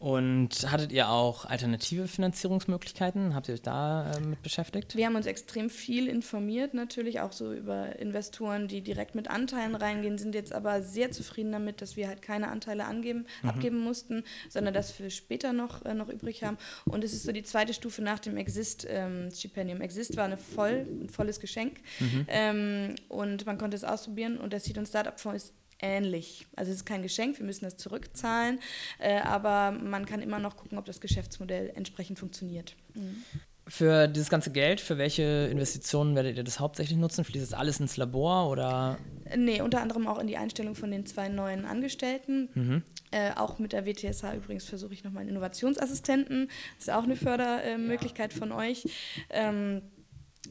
Und 0.00 0.48
hattet 0.72 0.92
ihr 0.92 1.10
auch 1.10 1.44
alternative 1.44 2.08
Finanzierungsmöglichkeiten? 2.08 3.34
Habt 3.34 3.48
ihr 3.48 3.54
euch 3.54 3.60
da 3.60 4.10
äh, 4.12 4.20
mit 4.20 4.42
beschäftigt? 4.42 4.96
Wir 4.96 5.04
haben 5.04 5.14
uns 5.14 5.26
extrem 5.26 5.68
viel 5.68 6.08
informiert, 6.08 6.72
natürlich 6.72 7.20
auch 7.20 7.32
so 7.32 7.52
über 7.52 7.98
Investoren, 7.98 8.66
die 8.66 8.80
direkt 8.80 9.14
mit 9.14 9.28
Anteilen 9.28 9.74
reingehen, 9.74 10.16
sind 10.16 10.34
jetzt 10.34 10.54
aber 10.54 10.80
sehr 10.80 11.10
zufrieden 11.10 11.52
damit, 11.52 11.82
dass 11.82 11.98
wir 11.98 12.08
halt 12.08 12.22
keine 12.22 12.48
Anteile 12.48 12.86
angeben, 12.86 13.26
mhm. 13.42 13.50
abgeben 13.50 13.78
mussten, 13.78 14.24
sondern 14.48 14.72
das 14.72 14.90
für 14.90 15.10
später 15.10 15.52
noch, 15.52 15.84
äh, 15.84 15.92
noch 15.92 16.08
übrig 16.08 16.44
haben. 16.44 16.56
Und 16.86 17.04
es 17.04 17.12
ist 17.12 17.24
so 17.24 17.32
die 17.32 17.42
zweite 17.42 17.74
Stufe 17.74 18.00
nach 18.00 18.20
dem 18.20 18.38
Exist-Stipendium. 18.38 19.80
Ähm, 19.80 19.82
Exist 19.82 20.16
war 20.16 20.24
eine 20.24 20.38
voll, 20.38 20.86
ein 20.88 21.10
volles 21.10 21.40
Geschenk 21.40 21.78
mhm. 21.98 22.24
ähm, 22.28 22.94
und 23.10 23.44
man 23.44 23.58
konnte 23.58 23.76
es 23.76 23.84
ausprobieren 23.84 24.38
und 24.38 24.54
der 24.54 24.60
Seed- 24.60 24.78
und 24.78 24.88
Startup-Fonds 24.88 25.44
ist 25.44 25.54
ähnlich. 25.80 26.46
Also 26.56 26.70
es 26.70 26.78
ist 26.78 26.84
kein 26.86 27.02
Geschenk, 27.02 27.38
wir 27.38 27.46
müssen 27.46 27.64
das 27.64 27.76
zurückzahlen, 27.76 28.60
äh, 28.98 29.20
aber 29.20 29.72
man 29.72 30.06
kann 30.06 30.22
immer 30.22 30.38
noch 30.38 30.56
gucken, 30.56 30.78
ob 30.78 30.84
das 30.84 31.00
Geschäftsmodell 31.00 31.72
entsprechend 31.74 32.18
funktioniert. 32.18 32.76
Mhm. 32.94 33.24
Für 33.70 34.08
dieses 34.08 34.30
ganze 34.30 34.50
Geld, 34.50 34.80
für 34.80 34.98
welche 34.98 35.48
Investitionen 35.52 36.16
werdet 36.16 36.36
ihr 36.36 36.42
das 36.42 36.58
hauptsächlich 36.58 36.98
nutzen? 36.98 37.24
Fließt 37.24 37.52
das 37.52 37.56
alles 37.56 37.78
ins 37.78 37.96
Labor 37.96 38.50
oder? 38.50 38.98
Nee, 39.36 39.60
unter 39.60 39.80
anderem 39.80 40.08
auch 40.08 40.18
in 40.18 40.26
die 40.26 40.36
Einstellung 40.36 40.74
von 40.74 40.90
den 40.90 41.06
zwei 41.06 41.28
neuen 41.28 41.64
Angestellten. 41.64 42.48
Mhm. 42.54 42.82
Äh, 43.12 43.30
auch 43.36 43.60
mit 43.60 43.72
der 43.72 43.86
WTSH 43.86 44.34
übrigens 44.34 44.64
versuche 44.64 44.92
ich 44.92 45.04
nochmal 45.04 45.20
einen 45.20 45.30
Innovationsassistenten. 45.30 46.48
Das 46.78 46.88
ist 46.88 46.92
auch 46.92 47.04
eine 47.04 47.14
Fördermöglichkeit 47.14 48.32
ja. 48.32 48.38
von 48.40 48.50
euch. 48.50 48.88
Ähm, 49.30 49.82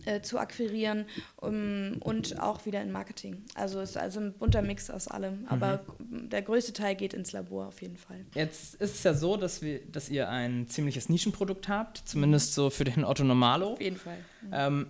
äh, 0.10 0.22
zu 0.22 0.40
akquirieren 0.40 1.06
um, 1.38 1.98
und 2.00 2.40
auch 2.40 2.66
wieder 2.66 2.82
in 2.82 2.92
Marketing. 2.92 3.44
Also 3.54 3.80
es 3.80 3.92
ist 3.92 3.98
also 3.98 4.20
ein 4.20 4.34
bunter 4.34 4.62
Mix 4.62 4.90
aus 4.90 5.08
allem. 5.08 5.46
Aber 5.48 5.82
mhm. 6.00 6.30
der 6.30 6.42
größte 6.42 6.74
Teil 6.74 6.96
geht 6.96 7.14
ins 7.14 7.32
Labor 7.32 7.68
auf 7.68 7.82
jeden 7.82 7.98
Fall. 7.98 8.26
Jetzt 8.34 8.76
ist 8.76 8.96
es 8.96 9.04
ja 9.04 9.14
so, 9.14 9.38
dass, 9.38 9.62
wir, 9.62 9.80
dass 9.92 10.10
ihr 10.10 10.30
ein 10.30 10.68
ziemliches 10.68 11.10
Nischenprodukt 11.10 11.68
habt, 11.68 12.02
zumindest 12.06 12.54
so 12.54 12.70
für 12.70 12.84
den 12.84 13.04
Otto 13.04 13.24
Normalo. 13.24 13.74
Auf 13.74 13.82
jeden 13.82 13.98
Fall. 13.98 14.18
Mhm. 14.42 14.50
Ähm, 14.52 14.88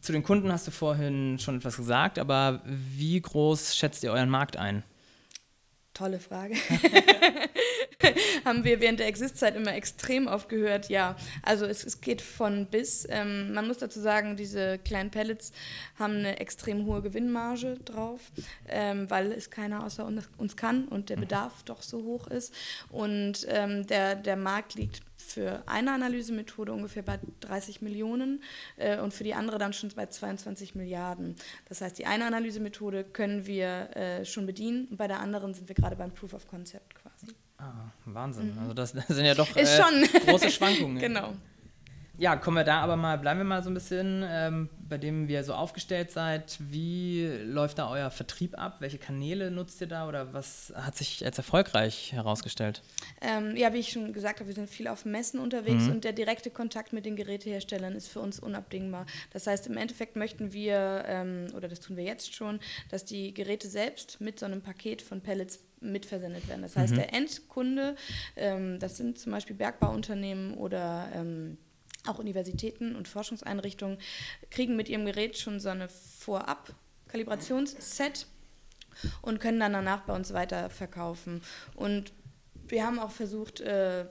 zu 0.00 0.12
den 0.12 0.22
Kunden 0.22 0.52
hast 0.52 0.66
du 0.66 0.70
vorhin 0.70 1.38
schon 1.38 1.56
etwas 1.56 1.76
gesagt, 1.76 2.18
aber 2.18 2.60
wie 2.66 3.20
groß 3.20 3.76
schätzt 3.76 4.04
ihr 4.04 4.12
euren 4.12 4.28
Markt 4.28 4.56
ein? 4.56 4.82
Tolle 5.96 6.20
Frage. 6.20 6.56
haben 8.44 8.64
wir 8.64 8.80
während 8.80 9.00
der 9.00 9.06
Existzeit 9.06 9.56
immer 9.56 9.74
extrem 9.74 10.26
oft 10.26 10.48
gehört. 10.48 10.88
Ja, 10.88 11.16
also 11.42 11.66
es, 11.66 11.84
es 11.84 12.00
geht 12.00 12.20
von 12.20 12.66
bis. 12.66 13.06
Ähm, 13.10 13.52
man 13.52 13.66
muss 13.66 13.78
dazu 13.78 14.00
sagen, 14.00 14.36
diese 14.36 14.78
kleinen 14.78 15.10
Pellets 15.10 15.52
haben 15.98 16.14
eine 16.14 16.38
extrem 16.40 16.86
hohe 16.86 17.02
Gewinnmarge 17.02 17.78
drauf, 17.84 18.20
ähm, 18.68 19.10
weil 19.10 19.32
es 19.32 19.50
keiner 19.50 19.84
außer 19.84 20.04
uns, 20.04 20.28
uns, 20.36 20.56
kann 20.56 20.86
und 20.88 21.10
der 21.10 21.16
Bedarf 21.16 21.62
doch 21.64 21.82
so 21.82 22.02
hoch 22.04 22.28
ist. 22.28 22.54
Und 22.90 23.46
ähm, 23.48 23.86
der, 23.86 24.14
der 24.14 24.36
Markt 24.36 24.74
liegt 24.74 25.02
für 25.26 25.62
eine 25.66 25.92
Analysemethode 25.92 26.72
ungefähr 26.72 27.02
bei 27.02 27.18
30 27.40 27.82
Millionen 27.82 28.42
äh, 28.76 28.98
und 28.98 29.12
für 29.12 29.24
die 29.24 29.34
andere 29.34 29.58
dann 29.58 29.72
schon 29.72 29.90
bei 29.94 30.06
22 30.06 30.74
Milliarden. 30.74 31.36
Das 31.68 31.80
heißt, 31.80 31.98
die 31.98 32.06
eine 32.06 32.26
Analysemethode 32.26 33.04
können 33.04 33.46
wir 33.46 33.96
äh, 33.96 34.24
schon 34.24 34.46
bedienen 34.46 34.86
und 34.86 34.96
bei 34.96 35.08
der 35.08 35.20
anderen 35.20 35.54
sind 35.54 35.68
wir 35.68 35.74
gerade 35.74 35.96
beim 35.96 36.12
Proof 36.12 36.34
of 36.34 36.48
Concept 36.48 36.94
quasi. 36.94 37.34
Ah, 37.58 37.90
Wahnsinn. 38.04 38.52
Mhm. 38.54 38.58
Also 38.60 38.74
das, 38.74 38.92
das, 38.92 39.06
sind 39.08 39.24
ja 39.24 39.34
doch 39.34 39.54
äh, 39.56 39.64
große 40.26 40.50
Schwankungen. 40.50 40.98
genau. 41.00 41.34
Ja, 42.18 42.36
kommen 42.36 42.56
wir 42.56 42.64
da 42.64 42.80
aber 42.80 42.96
mal, 42.96 43.18
bleiben 43.18 43.40
wir 43.40 43.44
mal 43.44 43.62
so 43.62 43.68
ein 43.68 43.74
bisschen 43.74 44.24
ähm, 44.26 44.70
bei 44.88 44.96
dem, 44.96 45.28
wie 45.28 45.34
ihr 45.34 45.44
so 45.44 45.52
aufgestellt 45.52 46.10
seid. 46.10 46.56
Wie 46.60 47.26
läuft 47.44 47.78
da 47.78 47.90
euer 47.90 48.10
Vertrieb 48.10 48.58
ab? 48.58 48.76
Welche 48.80 48.96
Kanäle 48.96 49.50
nutzt 49.50 49.80
ihr 49.82 49.86
da 49.86 50.08
oder 50.08 50.32
was 50.32 50.72
hat 50.74 50.96
sich 50.96 51.24
als 51.26 51.36
erfolgreich 51.36 52.12
herausgestellt? 52.12 52.82
Ähm, 53.20 53.54
ja, 53.54 53.74
wie 53.74 53.78
ich 53.78 53.90
schon 53.90 54.14
gesagt 54.14 54.40
habe, 54.40 54.48
wir 54.48 54.54
sind 54.54 54.70
viel 54.70 54.88
auf 54.88 55.04
Messen 55.04 55.38
unterwegs 55.40 55.84
mhm. 55.84 55.92
und 55.92 56.04
der 56.04 56.12
direkte 56.12 56.50
Kontakt 56.50 56.94
mit 56.94 57.04
den 57.04 57.16
Geräteherstellern 57.16 57.94
ist 57.94 58.08
für 58.08 58.20
uns 58.20 58.38
unabdingbar. 58.38 59.04
Das 59.32 59.46
heißt, 59.46 59.66
im 59.66 59.76
Endeffekt 59.76 60.16
möchten 60.16 60.54
wir, 60.54 61.04
ähm, 61.06 61.48
oder 61.54 61.68
das 61.68 61.80
tun 61.80 61.98
wir 61.98 62.04
jetzt 62.04 62.34
schon, 62.34 62.60
dass 62.90 63.04
die 63.04 63.34
Geräte 63.34 63.68
selbst 63.68 64.22
mit 64.22 64.38
so 64.38 64.46
einem 64.46 64.62
Paket 64.62 65.02
von 65.02 65.20
Pellets 65.20 65.60
mitversendet 65.80 66.48
werden. 66.48 66.62
Das 66.62 66.76
heißt, 66.76 66.92
mhm. 66.92 66.96
der 66.96 67.12
Endkunde, 67.12 67.96
ähm, 68.36 68.78
das 68.78 68.96
sind 68.96 69.18
zum 69.18 69.32
Beispiel 69.32 69.54
Bergbauunternehmen 69.54 70.54
oder 70.54 71.08
ähm, 71.14 71.58
auch 72.08 72.18
Universitäten 72.18 72.96
und 72.96 73.06
Forschungseinrichtungen 73.08 73.98
kriegen 74.50 74.76
mit 74.76 74.88
ihrem 74.88 75.04
Gerät 75.06 75.38
schon 75.38 75.60
so 75.60 75.68
eine 75.68 75.88
Vorab-Kalibrationsset 75.88 78.26
und 79.22 79.40
können 79.40 79.60
dann 79.60 79.72
danach 79.72 80.02
bei 80.02 80.14
uns 80.14 80.32
weiterverkaufen. 80.32 81.42
Und 81.74 82.12
wir 82.68 82.86
haben 82.86 82.98
auch 82.98 83.10
versucht, 83.10 83.60
äh, 83.60 84.06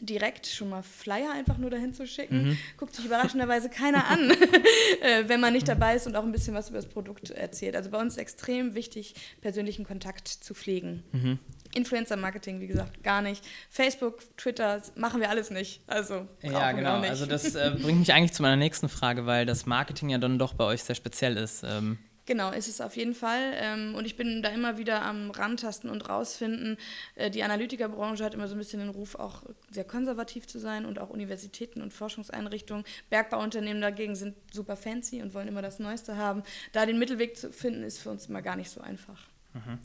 direkt 0.00 0.46
schon 0.46 0.68
mal 0.68 0.82
Flyer 0.82 1.32
einfach 1.32 1.58
nur 1.58 1.70
dahin 1.70 1.94
zu 1.94 2.06
schicken. 2.06 2.48
Mhm. 2.48 2.58
Guckt 2.76 2.94
sich 2.94 3.04
überraschenderweise 3.04 3.70
keiner 3.70 4.06
an, 4.06 4.30
äh, 5.00 5.28
wenn 5.28 5.40
man 5.40 5.52
nicht 5.52 5.68
dabei 5.68 5.96
ist 5.96 6.06
und 6.06 6.16
auch 6.16 6.24
ein 6.24 6.32
bisschen 6.32 6.54
was 6.54 6.68
über 6.68 6.78
das 6.78 6.86
Produkt 6.86 7.30
erzählt. 7.30 7.76
Also 7.76 7.90
bei 7.90 8.00
uns 8.00 8.14
ist 8.14 8.18
extrem 8.18 8.74
wichtig, 8.74 9.14
persönlichen 9.40 9.84
Kontakt 9.84 10.28
zu 10.28 10.54
pflegen. 10.54 11.04
Mhm. 11.12 11.38
Influencer-Marketing, 11.74 12.60
wie 12.60 12.66
gesagt, 12.66 13.02
gar 13.02 13.22
nicht. 13.22 13.44
Facebook, 13.70 14.36
Twitter, 14.36 14.82
machen 14.96 15.20
wir 15.20 15.30
alles 15.30 15.50
nicht. 15.50 15.82
Also 15.86 16.26
ja, 16.42 16.72
genau. 16.72 17.00
Also 17.00 17.26
das 17.26 17.54
äh, 17.54 17.72
bringt 17.80 18.00
mich 18.00 18.12
eigentlich 18.12 18.32
zu 18.32 18.42
meiner 18.42 18.56
nächsten 18.56 18.88
Frage, 18.88 19.26
weil 19.26 19.46
das 19.46 19.66
Marketing 19.66 20.08
ja 20.08 20.18
dann 20.18 20.38
doch 20.38 20.54
bei 20.54 20.64
euch 20.64 20.82
sehr 20.82 20.94
speziell 20.94 21.36
ist. 21.36 21.64
Ähm 21.64 21.98
Genau, 22.26 22.50
ist 22.52 22.68
es 22.68 22.80
auf 22.80 22.96
jeden 22.96 23.14
Fall. 23.14 23.52
Ähm, 23.56 23.94
und 23.94 24.06
ich 24.06 24.16
bin 24.16 24.42
da 24.42 24.48
immer 24.48 24.78
wieder 24.78 25.02
am 25.02 25.30
Rantasten 25.30 25.90
und 25.90 26.08
rausfinden. 26.08 26.78
Äh, 27.16 27.30
die 27.30 27.42
Analytikerbranche 27.42 28.24
hat 28.24 28.32
immer 28.32 28.48
so 28.48 28.54
ein 28.54 28.58
bisschen 28.58 28.80
den 28.80 28.88
Ruf, 28.88 29.14
auch 29.14 29.42
sehr 29.70 29.84
konservativ 29.84 30.46
zu 30.46 30.58
sein 30.58 30.86
und 30.86 30.98
auch 30.98 31.10
Universitäten 31.10 31.82
und 31.82 31.92
Forschungseinrichtungen. 31.92 32.84
Bergbauunternehmen 33.10 33.82
dagegen 33.82 34.14
sind 34.14 34.36
super 34.52 34.76
fancy 34.76 35.20
und 35.20 35.34
wollen 35.34 35.48
immer 35.48 35.62
das 35.62 35.78
Neueste 35.78 36.16
haben. 36.16 36.42
Da 36.72 36.86
den 36.86 36.98
Mittelweg 36.98 37.36
zu 37.36 37.52
finden, 37.52 37.82
ist 37.82 37.98
für 37.98 38.10
uns 38.10 38.26
immer 38.26 38.40
gar 38.40 38.56
nicht 38.56 38.70
so 38.70 38.80
einfach. 38.80 39.20
Mhm. 39.52 39.78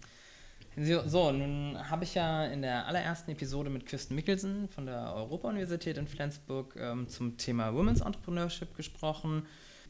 So, 0.77 1.31
nun 1.31 1.77
habe 1.89 2.03
ich 2.03 2.15
ja 2.15 2.45
in 2.45 2.61
der 2.61 2.87
allerersten 2.87 3.31
Episode 3.31 3.69
mit 3.69 3.85
Kirsten 3.85 4.15
Mickelsen 4.15 4.69
von 4.69 4.85
der 4.85 5.13
Europa-Universität 5.13 5.97
in 5.97 6.07
Flensburg 6.07 6.75
ähm, 6.79 7.09
zum 7.09 7.37
Thema 7.37 7.73
Women's 7.73 8.01
Entrepreneurship 8.01 8.75
gesprochen. 8.75 9.45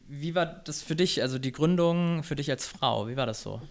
Wie 0.08 0.34
war 0.34 0.46
das 0.46 0.82
für 0.82 0.96
dich, 0.96 1.22
also 1.22 1.38
die 1.38 1.52
Gründung 1.52 2.24
für 2.24 2.36
dich 2.36 2.50
als 2.50 2.66
Frau? 2.66 3.08
Wie 3.08 3.18
war 3.18 3.28
das 3.28 3.42
so? 3.42 3.62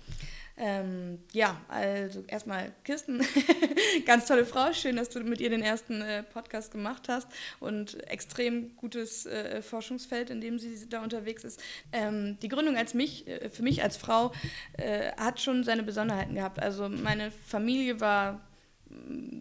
Ähm, 0.60 1.20
ja, 1.32 1.60
also 1.68 2.24
erstmal 2.26 2.72
Kirsten, 2.82 3.24
ganz 4.06 4.26
tolle 4.26 4.44
Frau. 4.44 4.72
Schön, 4.72 4.96
dass 4.96 5.08
du 5.08 5.20
mit 5.20 5.40
ihr 5.40 5.50
den 5.50 5.62
ersten 5.62 6.02
äh, 6.02 6.24
Podcast 6.24 6.72
gemacht 6.72 7.08
hast 7.08 7.28
und 7.60 8.02
extrem 8.10 8.74
gutes 8.74 9.24
äh, 9.26 9.62
Forschungsfeld, 9.62 10.30
in 10.30 10.40
dem 10.40 10.58
sie 10.58 10.88
da 10.88 11.04
unterwegs 11.04 11.44
ist. 11.44 11.62
Ähm, 11.92 12.38
die 12.42 12.48
Gründung 12.48 12.76
als 12.76 12.92
mich, 12.92 13.28
äh, 13.28 13.50
für 13.50 13.62
mich 13.62 13.84
als 13.84 13.96
Frau, 13.96 14.32
äh, 14.72 15.12
hat 15.12 15.40
schon 15.40 15.62
seine 15.62 15.84
Besonderheiten 15.84 16.34
gehabt. 16.34 16.58
Also 16.60 16.88
meine 16.88 17.30
Familie 17.30 18.00
war 18.00 18.40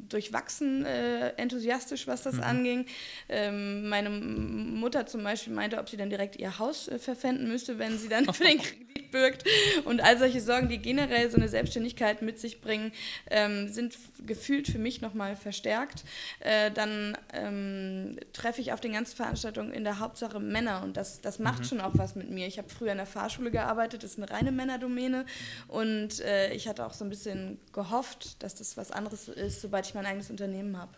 durchwachsen 0.09 0.85
äh, 0.85 1.29
enthusiastisch, 1.37 2.07
was 2.07 2.23
das 2.23 2.35
mhm. 2.35 2.43
anging. 2.43 2.85
Ähm, 3.29 3.89
meine 3.89 4.09
Mutter 4.09 5.05
zum 5.05 5.23
Beispiel 5.23 5.53
meinte, 5.53 5.79
ob 5.79 5.89
sie 5.89 5.97
dann 5.97 6.09
direkt 6.09 6.37
ihr 6.37 6.59
Haus 6.59 6.87
äh, 6.87 6.99
verpfänden 6.99 7.47
müsste, 7.47 7.79
wenn 7.79 7.97
sie 7.97 8.09
dann 8.09 8.31
für 8.33 8.43
den 8.43 8.57
Kredit 8.61 9.11
birgt. 9.11 9.43
Und 9.85 10.01
all 10.01 10.17
solche 10.17 10.41
Sorgen, 10.41 10.69
die 10.69 10.77
generell 10.77 11.29
so 11.29 11.37
eine 11.37 11.49
Selbstständigkeit 11.49 12.21
mit 12.21 12.39
sich 12.39 12.61
bringen, 12.61 12.91
ähm, 13.29 13.67
sind 13.69 13.95
gefühlt 14.25 14.67
für 14.67 14.79
mich 14.79 15.01
nochmal 15.01 15.35
verstärkt. 15.35 16.03
Äh, 16.39 16.71
dann 16.71 17.17
ähm, 17.33 18.17
treffe 18.33 18.61
ich 18.61 18.73
auf 18.73 18.81
den 18.81 18.93
ganzen 18.93 19.15
Veranstaltungen 19.15 19.71
in 19.71 19.83
der 19.83 19.99
Hauptsache 19.99 20.39
Männer 20.39 20.83
und 20.83 20.97
das, 20.97 21.21
das 21.21 21.39
macht 21.39 21.59
mhm. 21.59 21.65
schon 21.65 21.81
auch 21.81 21.93
was 21.93 22.15
mit 22.15 22.29
mir. 22.29 22.47
Ich 22.47 22.57
habe 22.57 22.69
früher 22.69 22.91
in 22.91 22.97
der 22.97 23.05
Fahrschule 23.05 23.51
gearbeitet, 23.51 24.03
das 24.03 24.11
ist 24.11 24.17
eine 24.17 24.29
reine 24.29 24.51
Männerdomäne 24.51 25.25
und 25.67 26.19
äh, 26.21 26.53
ich 26.53 26.67
hatte 26.67 26.85
auch 26.85 26.93
so 26.93 27.05
ein 27.05 27.09
bisschen 27.09 27.59
gehofft, 27.73 28.41
dass 28.43 28.55
das 28.55 28.77
was 28.77 28.91
anderes 28.91 29.27
ist, 29.27 29.37
sobald 29.49 29.85
ich 29.85 29.93
mein 29.93 30.05
eigenes 30.05 30.29
Unternehmen 30.29 30.77
habe. 30.77 30.91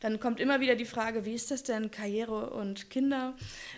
Dann 0.00 0.18
kommt 0.18 0.40
immer 0.40 0.60
wieder 0.60 0.76
die 0.76 0.86
Frage, 0.86 1.26
wie 1.26 1.34
ist 1.34 1.50
das 1.50 1.62
denn, 1.62 1.90
Karriere 1.90 2.50
und 2.50 2.90
Kinder? 2.90 3.34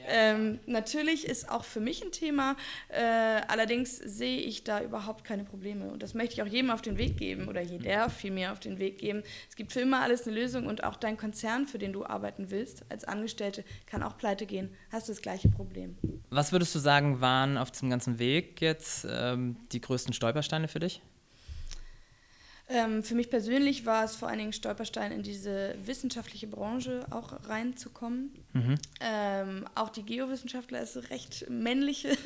Ja. 0.06 0.12
Ähm, 0.12 0.60
natürlich 0.66 1.26
ist 1.26 1.50
auch 1.50 1.64
für 1.64 1.80
mich 1.80 2.02
ein 2.02 2.12
Thema, 2.12 2.56
äh, 2.88 3.00
allerdings 3.48 3.96
sehe 3.96 4.38
ich 4.38 4.62
da 4.62 4.82
überhaupt 4.82 5.24
keine 5.24 5.44
Probleme. 5.44 5.90
Und 5.90 6.02
das 6.02 6.14
möchte 6.14 6.34
ich 6.34 6.42
auch 6.42 6.46
jedem 6.46 6.70
auf 6.70 6.80
den 6.80 6.96
Weg 6.96 7.16
geben 7.16 7.48
oder 7.48 7.60
jeder 7.60 8.08
vielmehr 8.08 8.52
auf 8.52 8.60
den 8.60 8.78
Weg 8.78 8.98
geben. 8.98 9.22
Es 9.50 9.56
gibt 9.56 9.72
für 9.72 9.80
immer 9.80 10.00
alles 10.00 10.26
eine 10.26 10.36
Lösung 10.36 10.66
und 10.66 10.84
auch 10.84 10.96
dein 10.96 11.16
Konzern, 11.16 11.66
für 11.66 11.78
den 11.78 11.92
du 11.92 12.04
arbeiten 12.04 12.50
willst, 12.50 12.84
als 12.88 13.04
Angestellte, 13.04 13.64
kann 13.86 14.02
auch 14.02 14.16
pleite 14.16 14.46
gehen. 14.46 14.70
Hast 14.90 15.08
du 15.08 15.12
das 15.12 15.22
gleiche 15.22 15.48
Problem. 15.48 15.96
Was 16.30 16.52
würdest 16.52 16.74
du 16.74 16.78
sagen, 16.78 17.20
waren 17.20 17.58
auf 17.58 17.72
diesem 17.72 17.90
ganzen 17.90 18.20
Weg 18.20 18.60
jetzt 18.60 19.06
ähm, 19.10 19.56
die 19.72 19.80
größten 19.80 20.14
Stolpersteine 20.14 20.68
für 20.68 20.78
dich? 20.78 21.02
Ähm, 22.72 23.02
für 23.02 23.14
mich 23.14 23.28
persönlich 23.28 23.84
war 23.84 24.04
es 24.04 24.16
vor 24.16 24.28
allen 24.28 24.38
Dingen 24.38 24.52
Stolperstein, 24.54 25.12
in 25.12 25.22
diese 25.22 25.74
wissenschaftliche 25.84 26.46
Branche 26.46 27.04
auch 27.10 27.46
reinzukommen. 27.46 28.32
Mhm. 28.54 28.74
Ähm, 29.00 29.68
auch 29.74 29.90
die 29.90 30.02
Geowissenschaftler 30.04 30.80
ist 30.80 30.96
eine 30.96 31.10
recht 31.10 31.50
männliche 31.50 32.16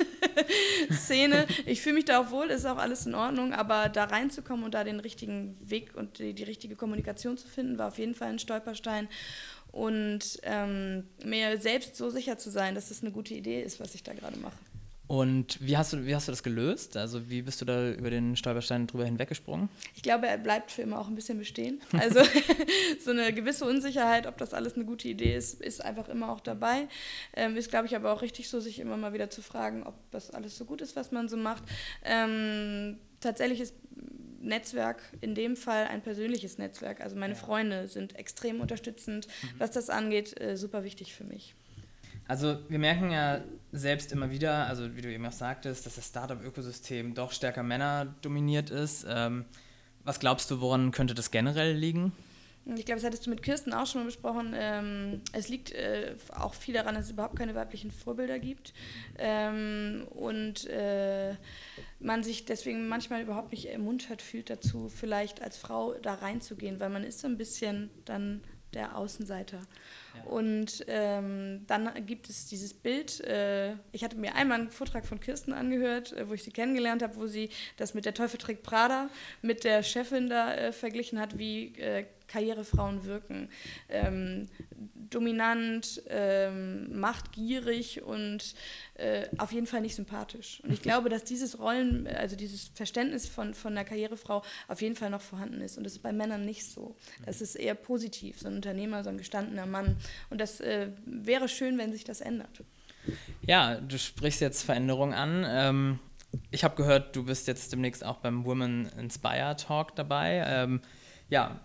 Szene. 0.91 1.45
Ich 1.65 1.81
fühle 1.81 1.95
mich 1.95 2.05
da 2.05 2.21
auch 2.21 2.31
wohl, 2.31 2.47
ist 2.47 2.65
auch 2.65 2.77
alles 2.77 3.05
in 3.05 3.13
Ordnung, 3.13 3.53
aber 3.53 3.89
da 3.89 4.05
reinzukommen 4.05 4.63
und 4.63 4.73
da 4.73 4.85
den 4.85 5.01
richtigen 5.01 5.57
Weg 5.59 5.95
und 5.95 6.19
die, 6.19 6.33
die 6.33 6.43
richtige 6.43 6.77
Kommunikation 6.77 7.37
zu 7.37 7.49
finden, 7.49 7.77
war 7.77 7.89
auf 7.89 7.97
jeden 7.97 8.15
Fall 8.15 8.29
ein 8.29 8.39
Stolperstein. 8.39 9.09
Und 9.73 10.39
ähm, 10.43 11.03
mir 11.25 11.59
selbst 11.59 11.97
so 11.97 12.09
sicher 12.09 12.37
zu 12.37 12.49
sein, 12.49 12.73
dass 12.73 12.87
das 12.87 13.01
eine 13.01 13.11
gute 13.11 13.33
Idee 13.33 13.61
ist, 13.61 13.81
was 13.81 13.95
ich 13.95 14.03
da 14.03 14.13
gerade 14.13 14.37
mache. 14.39 14.57
Und 15.07 15.65
wie 15.65 15.77
hast, 15.77 15.93
du, 15.93 16.05
wie 16.05 16.13
hast 16.13 16.27
du 16.27 16.33
das 16.33 16.43
gelöst? 16.43 16.97
Also 16.97 17.29
wie 17.29 17.41
bist 17.41 17.61
du 17.61 17.65
da 17.65 17.91
über 17.91 18.09
den 18.09 18.35
Stolperstein 18.35 18.87
drüber 18.87 19.05
hinweggesprungen? 19.05 19.69
Ich 19.95 20.03
glaube, 20.03 20.27
er 20.27 20.37
bleibt 20.37 20.69
für 20.69 20.81
immer 20.81 20.99
auch 20.99 21.07
ein 21.07 21.15
bisschen 21.15 21.37
bestehen. 21.37 21.81
Also 21.97 22.21
so 23.03 23.11
eine 23.11 23.33
gewisse 23.33 23.65
Unsicherheit, 23.65 24.27
ob 24.27 24.37
das 24.37 24.53
alles 24.53 24.75
eine 24.75 24.85
gute 24.85 25.07
Idee 25.07 25.35
ist, 25.35 25.61
ist 25.61 25.83
einfach 25.83 26.09
immer 26.09 26.29
auch 26.31 26.39
dabei. 26.39 26.87
Ähm, 27.33 27.55
ist, 27.57 27.69
glaube 27.69 27.87
ich, 27.87 27.95
aber 27.95 28.13
auch 28.13 28.21
richtig 28.21 28.49
so, 28.49 28.59
sich 28.59 28.79
immer 28.79 28.97
mal 28.97 29.13
wieder 29.13 29.29
zu 29.29 29.41
fragen, 29.41 29.83
ob 29.83 29.95
das 30.11 30.29
alles 30.31 30.57
so 30.57 30.65
gut 30.65 30.81
ist, 30.81 30.95
was 30.95 31.11
man 31.11 31.27
so 31.27 31.37
macht. 31.37 31.63
Ähm, 32.03 32.97
tatsächlich 33.19 33.61
ist 33.61 33.73
Netzwerk 34.41 35.01
in 35.21 35.35
dem 35.35 35.55
Fall 35.55 35.85
ein 35.87 36.01
persönliches 36.01 36.57
Netzwerk. 36.57 37.01
Also 37.01 37.15
meine 37.15 37.33
ja. 37.33 37.39
Freunde 37.39 37.87
sind 37.87 38.15
extrem 38.15 38.61
unterstützend, 38.61 39.27
mhm. 39.27 39.47
was 39.57 39.71
das 39.71 39.89
angeht, 39.89 40.39
äh, 40.39 40.55
super 40.55 40.83
wichtig 40.83 41.13
für 41.13 41.23
mich. 41.23 41.55
Also 42.27 42.57
wir 42.67 42.79
merken 42.79 43.11
ja 43.11 43.41
selbst 43.71 44.11
immer 44.11 44.29
wieder, 44.29 44.67
also 44.67 44.95
wie 44.95 45.01
du 45.01 45.11
eben 45.11 45.25
auch 45.25 45.31
sagtest, 45.31 45.85
dass 45.85 45.95
das 45.95 46.07
Startup-Ökosystem 46.07 47.13
doch 47.13 47.31
stärker 47.31 47.63
männerdominiert 47.63 48.69
ist. 48.69 49.05
Ähm, 49.09 49.45
was 50.03 50.19
glaubst 50.19 50.49
du, 50.51 50.61
woran 50.61 50.91
könnte 50.91 51.13
das 51.13 51.31
generell 51.31 51.73
liegen? 51.73 52.13
Ich 52.75 52.85
glaube, 52.85 52.99
das 52.99 53.05
hattest 53.05 53.25
du 53.25 53.29
mit 53.29 53.43
Kirsten 53.43 53.71
auch 53.71 53.85
schon 53.85 54.01
mal 54.01 54.05
besprochen. 54.07 54.53
Ähm, 54.53 55.21
es 55.31 55.47
liegt 55.47 55.71
äh, 55.71 56.15
auch 56.35 56.53
viel 56.53 56.73
daran, 56.73 56.95
dass 56.95 57.05
es 57.05 57.11
überhaupt 57.11 57.37
keine 57.37 57.55
weiblichen 57.55 57.91
Vorbilder 57.91 58.39
gibt. 58.39 58.73
Ähm, 59.17 60.05
und 60.09 60.65
äh, 60.67 61.35
man 61.99 62.23
sich 62.23 62.43
deswegen 62.43 62.89
manchmal 62.89 63.21
überhaupt 63.21 63.51
nicht 63.51 63.69
ermuntert 63.69 64.21
fühlt 64.21 64.49
dazu, 64.49 64.89
vielleicht 64.89 65.41
als 65.41 65.57
Frau 65.57 65.93
da 65.93 66.15
reinzugehen, 66.15 66.81
weil 66.81 66.89
man 66.89 67.05
ist 67.05 67.19
so 67.19 67.27
ein 67.27 67.37
bisschen 67.37 67.89
dann 68.03 68.41
der 68.73 68.97
Außenseiter. 68.97 69.59
Und 70.25 70.83
ähm, 70.87 71.65
dann 71.67 71.89
gibt 72.05 72.29
es 72.29 72.47
dieses 72.47 72.73
Bild. 72.73 73.21
Äh, 73.21 73.73
ich 73.91 74.03
hatte 74.03 74.17
mir 74.17 74.35
einmal 74.35 74.59
einen 74.59 74.71
Vortrag 74.71 75.05
von 75.05 75.19
Kirsten 75.19 75.53
angehört, 75.53 76.13
äh, 76.13 76.27
wo 76.27 76.33
ich 76.33 76.43
sie 76.43 76.51
kennengelernt 76.51 77.03
habe, 77.03 77.15
wo 77.17 77.27
sie 77.27 77.49
das 77.77 77.93
mit 77.93 78.05
der 78.05 78.13
Teufel 78.13 78.39
trägt 78.39 78.63
Prada 78.63 79.09
mit 79.41 79.63
der 79.63 79.83
Chefin 79.83 80.29
da 80.29 80.53
äh, 80.53 80.71
verglichen 80.71 81.19
hat, 81.19 81.37
wie 81.37 81.75
äh, 81.77 82.05
Karrierefrauen 82.27 83.05
wirken. 83.05 83.49
Ähm, 83.89 84.49
dominant, 85.09 86.01
ähm, 86.07 86.99
machtgierig 86.99 88.03
und 88.03 88.55
äh, 88.95 89.27
auf 89.37 89.51
jeden 89.51 89.67
Fall 89.67 89.81
nicht 89.81 89.95
sympathisch. 89.95 90.61
Und 90.63 90.71
ich 90.71 90.81
glaube, 90.83 91.09
dass 91.09 91.23
dieses 91.23 91.59
Rollen, 91.59 92.07
also 92.07 92.35
dieses 92.35 92.71
Verständnis 92.73 93.27
von, 93.27 93.53
von 93.53 93.73
einer 93.73 93.85
Karrierefrau 93.85 94.43
auf 94.67 94.81
jeden 94.81 94.95
Fall 94.95 95.09
noch 95.09 95.21
vorhanden 95.21 95.61
ist. 95.61 95.77
Und 95.77 95.83
das 95.83 95.93
ist 95.93 96.03
bei 96.03 96.11
Männern 96.11 96.45
nicht 96.45 96.65
so. 96.65 96.95
Das 97.25 97.41
ist 97.41 97.55
eher 97.55 97.75
positiv, 97.75 98.39
so 98.39 98.47
ein 98.47 98.55
Unternehmer, 98.55 99.03
so 99.03 99.09
ein 99.09 99.17
gestandener 99.17 99.65
Mann. 99.65 99.97
Und 100.29 100.39
das 100.39 100.59
äh, 100.59 100.89
wäre 101.05 101.47
schön, 101.47 101.77
wenn 101.77 101.91
sich 101.91 102.03
das 102.03 102.21
ändert. 102.21 102.63
Ja, 103.41 103.75
du 103.75 103.97
sprichst 103.97 104.41
jetzt 104.41 104.63
Veränderungen 104.63 105.13
an. 105.13 105.45
Ähm, 105.47 105.99
ich 106.51 106.63
habe 106.63 106.75
gehört, 106.75 107.15
du 107.15 107.23
bist 107.23 107.47
jetzt 107.47 107.71
demnächst 107.71 108.03
auch 108.03 108.17
beim 108.17 108.45
Women 108.45 108.89
Inspire 108.97 109.55
Talk 109.55 109.95
dabei. 109.95 110.43
Ähm, 110.45 110.81
ja, 111.29 111.59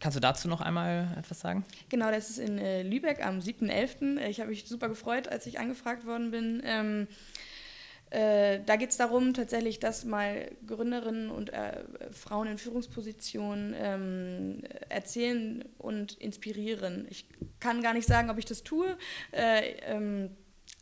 Kannst 0.00 0.16
du 0.16 0.20
dazu 0.20 0.48
noch 0.48 0.60
einmal 0.60 1.08
etwas 1.18 1.40
sagen? 1.40 1.64
Genau, 1.88 2.10
das 2.10 2.30
ist 2.30 2.38
in 2.38 2.58
äh, 2.58 2.82
Lübeck 2.82 3.24
am 3.24 3.40
7.11. 3.40 4.18
Ich 4.28 4.40
habe 4.40 4.50
mich 4.50 4.66
super 4.66 4.88
gefreut, 4.88 5.28
als 5.28 5.46
ich 5.46 5.58
angefragt 5.58 6.06
worden 6.06 6.30
bin. 6.30 6.62
Ähm, 6.64 7.08
äh, 8.10 8.60
da 8.64 8.76
geht 8.76 8.90
es 8.90 8.96
darum, 8.96 9.34
tatsächlich, 9.34 9.80
dass 9.80 10.04
mal 10.04 10.50
Gründerinnen 10.66 11.30
und 11.30 11.52
äh, 11.52 11.84
Frauen 12.10 12.48
in 12.48 12.58
Führungspositionen 12.58 13.74
ähm, 13.76 14.62
erzählen 14.88 15.64
und 15.76 16.14
inspirieren. 16.14 17.06
Ich 17.10 17.26
kann 17.60 17.82
gar 17.82 17.92
nicht 17.92 18.08
sagen, 18.08 18.30
ob 18.30 18.38
ich 18.38 18.46
das 18.46 18.62
tue, 18.62 18.96
äh, 19.32 19.72
ähm, 19.82 20.30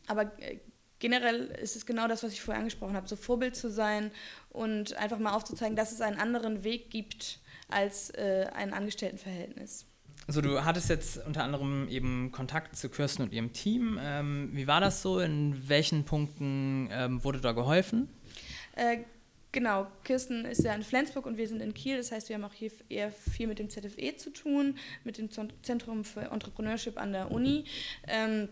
aber 0.07 0.31
äh, 0.39 0.59
generell 0.99 1.47
ist 1.61 1.75
es 1.75 1.85
genau 1.85 2.07
das, 2.07 2.23
was 2.23 2.31
ich 2.31 2.41
vorher 2.41 2.59
angesprochen 2.59 2.95
habe, 2.95 3.07
so 3.07 3.17
Vorbild 3.17 3.55
zu 3.57 3.69
sein 3.69 4.11
und 4.49 4.95
einfach 4.95 5.19
mal 5.19 5.33
aufzuzeigen, 5.33 5.75
dass 5.75 5.91
es 5.91 5.99
einen 5.99 6.19
anderen 6.19 6.63
Weg 6.63 6.89
gibt 6.91 7.39
als 7.67 8.09
äh, 8.11 8.47
ein 8.53 8.73
Angestelltenverhältnis. 8.73 9.85
Also 10.25 10.41
du 10.41 10.65
hattest 10.65 10.89
jetzt 10.89 11.25
unter 11.25 11.43
anderem 11.43 11.87
eben 11.87 12.31
Kontakt 12.31 12.75
zu 12.75 12.89
Kirsten 12.89 13.23
und 13.23 13.33
ihrem 13.33 13.53
Team. 13.53 13.99
Ähm, 14.01 14.49
wie 14.53 14.67
war 14.67 14.81
das 14.81 15.01
so? 15.01 15.19
In 15.19 15.69
welchen 15.69 16.03
Punkten 16.03 16.89
ähm, 16.91 17.23
wurde 17.23 17.39
da 17.39 17.53
geholfen? 17.53 18.09
Äh, 18.75 18.99
genau, 19.51 19.87
Kirsten 20.03 20.45
ist 20.45 20.63
ja 20.63 20.73
in 20.73 20.83
Flensburg 20.83 21.25
und 21.25 21.37
wir 21.37 21.47
sind 21.47 21.61
in 21.61 21.73
Kiel. 21.73 21.97
Das 21.97 22.11
heißt, 22.11 22.29
wir 22.29 22.35
haben 22.35 22.43
auch 22.43 22.53
hier 22.53 22.71
eher 22.89 23.11
viel 23.11 23.47
mit 23.47 23.59
dem 23.59 23.69
ZFE 23.69 24.15
zu 24.17 24.31
tun, 24.31 24.77
mit 25.03 25.17
dem 25.17 25.29
Zentrum 25.61 26.03
für 26.03 26.21
Entrepreneurship 26.21 26.99
an 26.99 27.13
der 27.13 27.31
Uni. 27.31 27.65
Ähm, 28.07 28.49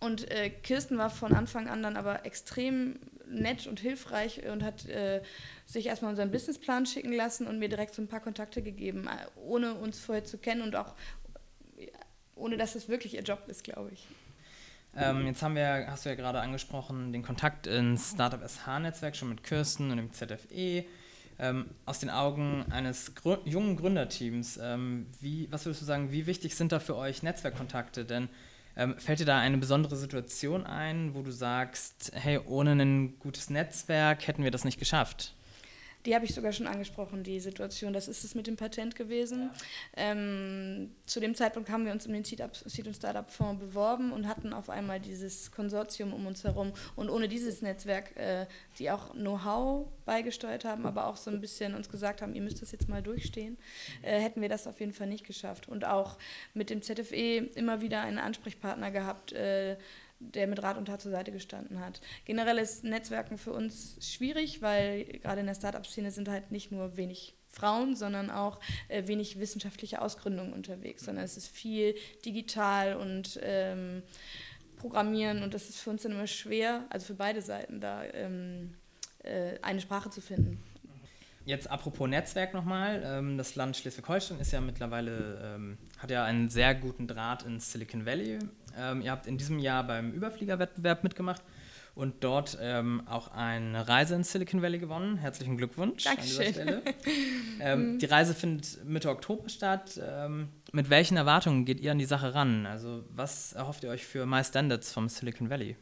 und 0.00 0.30
äh, 0.30 0.50
Kirsten 0.50 0.98
war 0.98 1.10
von 1.10 1.32
Anfang 1.32 1.68
an 1.68 1.82
dann 1.82 1.96
aber 1.96 2.26
extrem 2.26 2.98
nett 3.26 3.66
und 3.66 3.80
hilfreich 3.80 4.46
und 4.46 4.62
hat 4.62 4.86
äh, 4.88 5.22
sich 5.64 5.86
erstmal 5.86 6.10
unseren 6.10 6.30
Businessplan 6.30 6.86
schicken 6.86 7.12
lassen 7.12 7.46
und 7.46 7.58
mir 7.58 7.68
direkt 7.68 7.94
so 7.94 8.02
ein 8.02 8.08
paar 8.08 8.20
Kontakte 8.20 8.62
gegeben, 8.62 9.08
äh, 9.08 9.26
ohne 9.40 9.74
uns 9.74 9.98
vorher 9.98 10.24
zu 10.24 10.38
kennen 10.38 10.62
und 10.62 10.76
auch 10.76 10.94
ohne 12.34 12.56
dass 12.56 12.74
es 12.74 12.88
wirklich 12.88 13.14
ihr 13.14 13.22
Job 13.22 13.44
ist, 13.46 13.64
glaube 13.64 13.90
ich. 13.92 14.06
Ähm, 14.96 15.26
jetzt 15.26 15.42
haben 15.42 15.54
wir, 15.54 15.86
hast 15.88 16.04
du 16.04 16.10
ja 16.10 16.14
gerade 16.14 16.40
angesprochen, 16.40 17.12
den 17.12 17.22
Kontakt 17.22 17.66
ins 17.66 18.12
Startup 18.12 18.40
SH-Netzwerk 18.46 19.16
schon 19.16 19.30
mit 19.30 19.42
Kirsten 19.42 19.90
und 19.90 19.96
dem 19.96 20.12
ZFE. 20.12 20.84
Ähm, 21.38 21.66
aus 21.86 21.98
den 21.98 22.10
Augen 22.10 22.66
eines 22.70 23.14
Gr 23.14 23.38
jungen 23.44 23.76
Gründerteams, 23.76 24.60
ähm, 24.62 25.06
wie, 25.20 25.48
was 25.50 25.64
würdest 25.64 25.80
du 25.80 25.86
sagen, 25.86 26.12
wie 26.12 26.26
wichtig 26.26 26.54
sind 26.54 26.72
da 26.72 26.78
für 26.78 26.94
euch 26.94 27.22
Netzwerkkontakte? 27.22 28.04
Denn 28.04 28.28
ähm, 28.76 28.98
fällt 28.98 29.20
dir 29.20 29.24
da 29.24 29.38
eine 29.38 29.58
besondere 29.58 29.96
Situation 29.96 30.66
ein, 30.66 31.14
wo 31.14 31.22
du 31.22 31.30
sagst, 31.30 32.12
hey, 32.14 32.38
ohne 32.46 32.72
ein 32.72 33.18
gutes 33.18 33.50
Netzwerk 33.50 34.26
hätten 34.26 34.44
wir 34.44 34.50
das 34.50 34.64
nicht 34.64 34.78
geschafft? 34.78 35.34
Die 36.04 36.14
habe 36.14 36.24
ich 36.24 36.34
sogar 36.34 36.52
schon 36.52 36.66
angesprochen, 36.66 37.22
die 37.22 37.38
Situation. 37.38 37.92
Das 37.92 38.08
ist 38.08 38.24
es 38.24 38.34
mit 38.34 38.46
dem 38.46 38.56
Patent 38.56 38.96
gewesen. 38.96 39.50
Ja. 39.96 40.12
Ähm, 40.12 40.90
zu 41.06 41.20
dem 41.20 41.34
Zeitpunkt 41.34 41.70
haben 41.70 41.84
wir 41.84 41.92
uns 41.92 42.06
um 42.06 42.12
den 42.12 42.24
Seed, 42.24 42.42
Seed 42.66 42.86
und 42.86 42.94
Startup 42.94 43.28
Fonds 43.30 43.60
beworben 43.60 44.12
und 44.12 44.26
hatten 44.26 44.52
auf 44.52 44.68
einmal 44.68 45.00
dieses 45.00 45.52
Konsortium 45.52 46.12
um 46.12 46.26
uns 46.26 46.42
herum. 46.44 46.72
Und 46.96 47.08
ohne 47.08 47.28
dieses 47.28 47.62
Netzwerk, 47.62 48.16
äh, 48.16 48.46
die 48.78 48.90
auch 48.90 49.12
Know-how 49.12 49.86
beigesteuert 50.04 50.64
haben, 50.64 50.86
aber 50.86 51.06
auch 51.06 51.16
so 51.16 51.30
ein 51.30 51.40
bisschen 51.40 51.74
uns 51.74 51.88
gesagt 51.88 52.22
haben, 52.22 52.34
ihr 52.34 52.42
müsst 52.42 52.62
das 52.62 52.72
jetzt 52.72 52.88
mal 52.88 53.02
durchstehen, 53.02 53.56
äh, 54.02 54.18
hätten 54.18 54.40
wir 54.40 54.48
das 54.48 54.66
auf 54.66 54.80
jeden 54.80 54.92
Fall 54.92 55.06
nicht 55.06 55.26
geschafft. 55.26 55.68
Und 55.68 55.84
auch 55.84 56.18
mit 56.54 56.70
dem 56.70 56.82
ZFE 56.82 57.48
immer 57.54 57.80
wieder 57.80 58.02
einen 58.02 58.18
Ansprechpartner 58.18 58.90
gehabt. 58.90 59.32
Äh, 59.32 59.76
der 60.34 60.46
mit 60.46 60.62
Rat 60.62 60.76
und 60.78 60.86
Tat 60.86 61.00
zur 61.00 61.10
Seite 61.10 61.32
gestanden 61.32 61.80
hat. 61.80 62.00
Generell 62.24 62.58
ist 62.58 62.84
Netzwerken 62.84 63.38
für 63.38 63.52
uns 63.52 63.96
schwierig, 64.00 64.62
weil 64.62 65.04
gerade 65.04 65.40
in 65.40 65.46
der 65.46 65.54
Startup-Szene 65.54 66.10
sind 66.10 66.28
halt 66.28 66.50
nicht 66.50 66.72
nur 66.72 66.96
wenig 66.96 67.34
Frauen, 67.48 67.94
sondern 67.96 68.30
auch 68.30 68.60
äh, 68.88 69.06
wenig 69.06 69.38
wissenschaftliche 69.38 70.00
Ausgründungen 70.00 70.52
unterwegs, 70.52 71.04
sondern 71.04 71.24
es 71.24 71.36
ist 71.36 71.48
viel 71.48 71.94
digital 72.24 72.96
und 72.96 73.38
ähm, 73.42 74.02
Programmieren 74.76 75.44
und 75.44 75.54
das 75.54 75.68
ist 75.68 75.78
für 75.78 75.90
uns 75.90 76.02
dann 76.02 76.12
immer 76.12 76.26
schwer, 76.26 76.86
also 76.90 77.06
für 77.06 77.14
beide 77.14 77.40
Seiten 77.40 77.80
da 77.80 78.02
ähm, 78.04 78.74
äh, 79.22 79.58
eine 79.62 79.80
Sprache 79.80 80.10
zu 80.10 80.20
finden. 80.20 80.58
Jetzt 81.44 81.70
apropos 81.70 82.08
Netzwerk 82.08 82.54
nochmal. 82.54 83.02
Ähm, 83.04 83.36
das 83.36 83.54
Land 83.56 83.76
Schleswig-Holstein 83.76 84.40
ist 84.40 84.52
ja 84.52 84.60
mittlerweile, 84.60 85.54
ähm, 85.56 85.78
hat 85.98 86.10
ja 86.10 86.24
einen 86.24 86.50
sehr 86.50 86.74
guten 86.74 87.06
Draht 87.08 87.42
ins 87.44 87.72
Silicon 87.72 88.06
Valley. 88.06 88.38
Ähm, 88.76 89.02
ihr 89.02 89.10
habt 89.10 89.26
in 89.26 89.38
diesem 89.38 89.58
Jahr 89.58 89.86
beim 89.86 90.12
Überfliegerwettbewerb 90.12 91.04
mitgemacht 91.04 91.42
und 91.94 92.24
dort 92.24 92.58
ähm, 92.60 93.02
auch 93.06 93.32
eine 93.32 93.86
Reise 93.86 94.14
in 94.14 94.24
Silicon 94.24 94.62
Valley 94.62 94.78
gewonnen. 94.78 95.18
Herzlichen 95.18 95.56
Glückwunsch 95.56 96.04
Dankeschön. 96.04 96.46
an 96.46 96.46
dieser 96.46 96.62
Stelle. 96.62 96.82
ähm, 97.60 97.98
die 97.98 98.06
Reise 98.06 98.34
findet 98.34 98.84
Mitte 98.84 99.10
Oktober 99.10 99.48
statt. 99.48 100.00
Ähm, 100.02 100.48
mit 100.72 100.88
welchen 100.88 101.16
Erwartungen 101.16 101.64
geht 101.64 101.80
ihr 101.80 101.92
an 101.92 101.98
die 101.98 102.06
Sache 102.06 102.34
ran? 102.34 102.66
Also 102.66 103.04
was 103.10 103.52
erhofft 103.52 103.84
ihr 103.84 103.90
euch 103.90 104.06
für 104.06 104.24
My 104.24 104.42
Standards 104.42 104.92
vom 104.92 105.08
Silicon 105.08 105.50
Valley? 105.50 105.76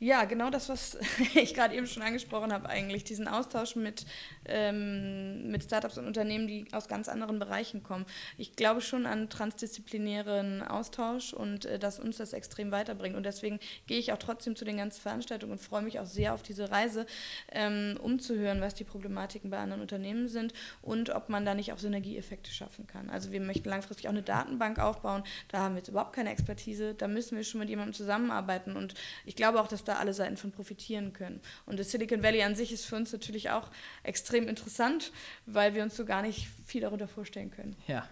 Ja, 0.00 0.26
genau 0.26 0.48
das, 0.48 0.68
was 0.68 0.96
ich 1.34 1.54
gerade 1.54 1.74
eben 1.74 1.88
schon 1.88 2.04
angesprochen 2.04 2.52
habe, 2.52 2.68
eigentlich. 2.68 3.02
Diesen 3.02 3.26
Austausch 3.26 3.74
mit, 3.74 4.06
ähm, 4.44 5.50
mit 5.50 5.64
Startups 5.64 5.98
und 5.98 6.06
Unternehmen, 6.06 6.46
die 6.46 6.66
aus 6.70 6.86
ganz 6.86 7.08
anderen 7.08 7.40
Bereichen 7.40 7.82
kommen. 7.82 8.06
Ich 8.36 8.54
glaube 8.54 8.80
schon 8.80 9.06
an 9.06 9.28
transdisziplinären 9.28 10.62
Austausch 10.62 11.32
und 11.32 11.64
äh, 11.64 11.80
dass 11.80 11.98
uns 11.98 12.18
das 12.18 12.32
extrem 12.32 12.70
weiterbringt. 12.70 13.16
Und 13.16 13.24
deswegen 13.24 13.58
gehe 13.88 13.98
ich 13.98 14.12
auch 14.12 14.18
trotzdem 14.18 14.54
zu 14.54 14.64
den 14.64 14.76
ganzen 14.76 15.00
Veranstaltungen 15.00 15.52
und 15.52 15.58
freue 15.58 15.82
mich 15.82 15.98
auch 15.98 16.06
sehr 16.06 16.32
auf 16.32 16.44
diese 16.44 16.70
Reise, 16.70 17.04
ähm, 17.50 17.98
um 18.00 18.20
zu 18.20 18.38
hören, 18.38 18.60
was 18.60 18.74
die 18.74 18.84
Problematiken 18.84 19.50
bei 19.50 19.58
anderen 19.58 19.82
Unternehmen 19.82 20.28
sind 20.28 20.52
und 20.80 21.10
ob 21.10 21.28
man 21.28 21.44
da 21.44 21.54
nicht 21.54 21.72
auch 21.72 21.78
Synergieeffekte 21.78 22.52
schaffen 22.52 22.86
kann. 22.86 23.10
Also 23.10 23.32
wir 23.32 23.40
möchten 23.40 23.68
langfristig 23.68 24.06
auch 24.06 24.12
eine 24.12 24.22
Datenbank 24.22 24.78
aufbauen. 24.78 25.24
Da 25.48 25.58
haben 25.58 25.74
wir 25.74 25.78
jetzt 25.78 25.88
überhaupt 25.88 26.12
keine 26.12 26.30
Expertise. 26.30 26.94
Da 26.94 27.08
müssen 27.08 27.36
wir 27.36 27.42
schon 27.42 27.58
mit 27.58 27.68
jemandem 27.68 27.94
zusammenarbeiten. 27.94 28.76
Und 28.76 28.94
ich 29.26 29.34
glaube 29.34 29.60
auch, 29.60 29.66
dass 29.66 29.87
da 29.88 29.96
alle 29.96 30.12
Seiten 30.12 30.36
von 30.36 30.52
profitieren 30.52 31.12
können. 31.12 31.40
Und 31.66 31.78
das 31.78 31.90
Silicon 31.90 32.22
Valley 32.22 32.42
an 32.42 32.54
sich 32.54 32.72
ist 32.72 32.84
für 32.84 32.96
uns 32.96 33.12
natürlich 33.12 33.50
auch 33.50 33.70
extrem 34.02 34.46
interessant, 34.48 35.12
weil 35.46 35.74
wir 35.74 35.82
uns 35.82 35.96
so 35.96 36.04
gar 36.04 36.22
nicht 36.22 36.48
viel 36.66 36.82
darunter 36.82 37.08
vorstellen 37.08 37.50
können. 37.50 37.76
Ja. 37.86 38.06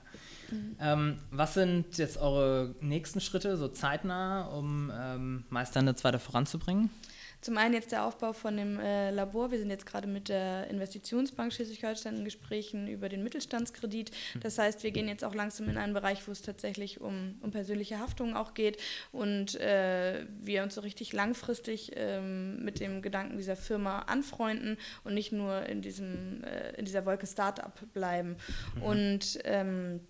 Mhm. 0.51 0.77
Ähm, 0.81 1.19
was 1.31 1.55
sind 1.55 1.99
jetzt 1.99 2.19
eure 2.19 2.75
nächsten 2.81 3.21
Schritte, 3.21 3.57
so 3.57 3.69
zeitnah, 3.69 4.47
um 4.47 4.93
ähm, 4.95 5.45
Meisternetz 5.51 6.05
weiter 6.05 6.19
voranzubringen? 6.19 6.91
Zum 7.41 7.59
einen 7.59 7.75
jetzt 7.75 7.93
der 7.93 8.05
Aufbau 8.05 8.33
von 8.33 8.57
dem 8.57 8.81
äh, 8.81 9.11
Labor. 9.11 9.51
Wir 9.51 9.59
sind 9.59 9.71
jetzt 9.71 9.87
gerade 9.87 10.07
mit 10.07 10.29
der 10.29 10.69
Investitionsbank 10.69 11.53
Schleswig-Holstein 11.53 12.17
in 12.17 12.25
Gesprächen 12.25 12.89
über 12.89 13.09
den 13.09 13.23
Mittelstandskredit. 13.23 14.11
Hm. 14.33 14.41
Das 14.41 14.59
heißt, 14.59 14.83
wir 14.83 14.91
gehen 14.91 15.09
jetzt 15.09 15.25
auch 15.25 15.35
langsam 15.35 15.69
in 15.69 15.77
einen 15.77 15.95
Bereich, 15.95 16.27
wo 16.27 16.33
es 16.33 16.43
tatsächlich 16.43 17.01
um, 17.01 17.37
um 17.41 17.51
persönliche 17.51 17.99
Haftungen 17.99 18.37
auch 18.37 18.55
geht 18.55 18.79
und 19.13 19.55
äh, 19.61 20.27
wir 20.41 20.63
uns 20.63 20.75
so 20.75 20.81
richtig 20.81 21.13
langfristig 21.13 21.93
ähm, 21.95 22.65
mit 22.65 22.81
dem 22.81 23.03
Gedanken 23.03 23.37
dieser 23.37 23.57
Firma 23.57 24.01
anfreunden 24.01 24.77
und 25.05 25.15
nicht 25.15 25.33
nur 25.33 25.67
in, 25.67 25.83
diesem, 25.83 26.43
äh, 26.45 26.73
in 26.77 26.85
dieser 26.85 27.07
Wolke 27.07 27.27
Startup 27.27 27.73
bleiben. 27.93 28.37
Mhm. 28.77 28.83
Und 28.83 29.39
ähm, 29.45 30.01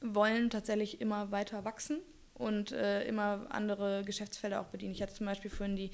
wollen 0.00 0.50
tatsächlich 0.50 1.00
immer 1.00 1.30
weiter 1.30 1.64
wachsen 1.64 2.00
und 2.40 2.72
äh, 2.72 3.04
immer 3.04 3.46
andere 3.50 4.02
Geschäftsfelder 4.04 4.60
auch 4.60 4.66
bedienen. 4.66 4.92
Ich 4.92 5.02
hatte 5.02 5.14
zum 5.14 5.26
Beispiel 5.26 5.50
vorhin 5.50 5.76
die 5.76 5.90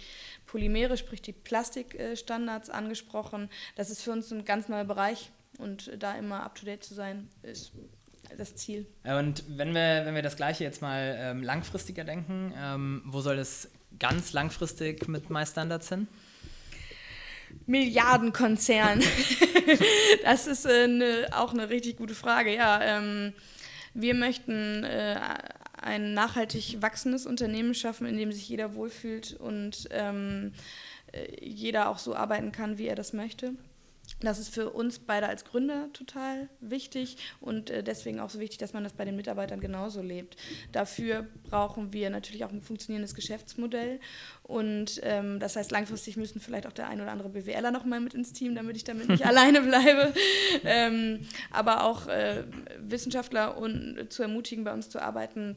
Polymere, 0.46 0.96
sprich 0.96 1.20
die 1.20 1.32
Plastikstandards 1.32 2.70
angesprochen. 2.70 3.50
Das 3.74 3.90
ist 3.90 4.02
für 4.02 4.12
uns 4.12 4.30
ein 4.30 4.44
ganz 4.44 4.68
neuer 4.68 4.84
Bereich 4.84 5.30
und 5.58 5.90
da 5.98 6.16
immer 6.16 6.42
up-to-date 6.42 6.84
zu 6.84 6.94
sein, 6.94 7.28
ist 7.42 7.72
das 8.36 8.54
Ziel. 8.56 8.86
Und 9.04 9.44
wenn 9.48 9.74
wir, 9.74 10.02
wenn 10.04 10.14
wir 10.14 10.22
das 10.22 10.36
Gleiche 10.36 10.64
jetzt 10.64 10.82
mal 10.82 11.16
ähm, 11.18 11.42
langfristiger 11.42 12.04
denken, 12.04 12.52
ähm, 12.56 13.02
wo 13.04 13.20
soll 13.20 13.38
es 13.38 13.70
ganz 13.98 14.32
langfristig 14.32 15.08
mit 15.08 15.30
MyStandards 15.30 15.88
hin? 15.88 16.08
Milliardenkonzern. 17.66 19.02
das 20.22 20.46
ist 20.46 20.66
äh, 20.66 20.88
ne, 20.88 21.28
auch 21.32 21.52
eine 21.52 21.70
richtig 21.70 21.96
gute 21.96 22.14
Frage. 22.14 22.54
Ja, 22.54 22.80
ähm, 22.82 23.32
wir 23.94 24.14
möchten 24.14 24.84
äh, 24.84 25.18
ein 25.86 26.12
nachhaltig 26.14 26.82
wachsendes 26.82 27.26
Unternehmen 27.26 27.74
schaffen, 27.74 28.06
in 28.06 28.16
dem 28.16 28.32
sich 28.32 28.48
jeder 28.48 28.74
wohlfühlt 28.74 29.34
und 29.34 29.88
ähm, 29.92 30.52
äh, 31.12 31.44
jeder 31.44 31.88
auch 31.88 31.98
so 31.98 32.14
arbeiten 32.14 32.52
kann, 32.52 32.76
wie 32.76 32.88
er 32.88 32.96
das 32.96 33.12
möchte. 33.12 33.54
Das 34.20 34.38
ist 34.38 34.48
für 34.48 34.70
uns 34.70 34.98
beide 34.98 35.28
als 35.28 35.44
Gründer 35.44 35.90
total 35.92 36.48
wichtig 36.60 37.18
und 37.40 37.70
äh, 37.70 37.82
deswegen 37.82 38.18
auch 38.20 38.30
so 38.30 38.40
wichtig, 38.40 38.58
dass 38.58 38.72
man 38.72 38.82
das 38.82 38.94
bei 38.94 39.04
den 39.04 39.16
Mitarbeitern 39.16 39.60
genauso 39.60 40.00
lebt. 40.00 40.36
Dafür 40.72 41.26
brauchen 41.50 41.92
wir 41.92 42.08
natürlich 42.08 42.44
auch 42.44 42.50
ein 42.50 42.62
funktionierendes 42.62 43.14
Geschäftsmodell 43.14 44.00
und 44.42 45.00
ähm, 45.02 45.38
das 45.38 45.56
heißt, 45.56 45.70
langfristig 45.70 46.16
müssen 46.16 46.40
vielleicht 46.40 46.66
auch 46.66 46.72
der 46.72 46.88
ein 46.88 47.00
oder 47.00 47.12
andere 47.12 47.28
BWLer 47.28 47.70
noch 47.72 47.84
mal 47.84 48.00
mit 48.00 48.14
ins 48.14 48.32
Team, 48.32 48.54
damit 48.54 48.76
ich 48.76 48.84
damit 48.84 49.08
nicht 49.08 49.26
alleine 49.26 49.60
bleibe. 49.60 50.14
Ähm, 50.64 51.26
aber 51.50 51.84
auch 51.84 52.06
äh, 52.06 52.44
Wissenschaftler 52.78 53.58
und, 53.58 54.06
zu 54.08 54.22
ermutigen, 54.22 54.64
bei 54.64 54.72
uns 54.72 54.88
zu 54.88 55.02
arbeiten, 55.02 55.56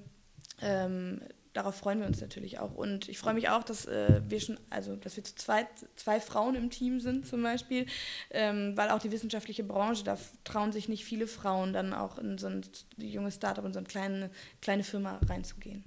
ähm, 0.61 1.21
darauf 1.53 1.75
freuen 1.75 1.99
wir 1.99 2.07
uns 2.07 2.21
natürlich 2.21 2.59
auch. 2.59 2.75
Und 2.75 3.09
ich 3.09 3.17
freue 3.17 3.33
mich 3.33 3.49
auch, 3.49 3.63
dass 3.63 3.85
äh, 3.85 4.21
wir 4.27 4.39
schon, 4.39 4.59
also 4.69 4.95
dass 4.95 5.15
wir 5.15 5.23
zu 5.23 5.35
zweit, 5.35 5.67
zwei 5.95 6.19
Frauen 6.19 6.55
im 6.55 6.69
Team 6.69 6.99
sind 6.99 7.25
zum 7.25 7.43
Beispiel, 7.43 7.85
ähm, 8.31 8.75
weil 8.75 8.89
auch 8.89 8.99
die 8.99 9.11
wissenschaftliche 9.11 9.63
Branche, 9.63 10.03
da 10.03 10.17
trauen 10.43 10.71
sich 10.71 10.89
nicht 10.89 11.05
viele 11.05 11.27
Frauen 11.27 11.73
dann 11.73 11.93
auch 11.93 12.17
in 12.17 12.37
so 12.37 12.47
ein 12.47 12.61
junges 12.97 13.35
Startup, 13.35 13.65
in 13.65 13.73
so 13.73 13.79
eine 13.79 13.87
kleine, 13.87 14.29
kleine 14.61 14.83
Firma 14.83 15.19
reinzugehen. 15.27 15.83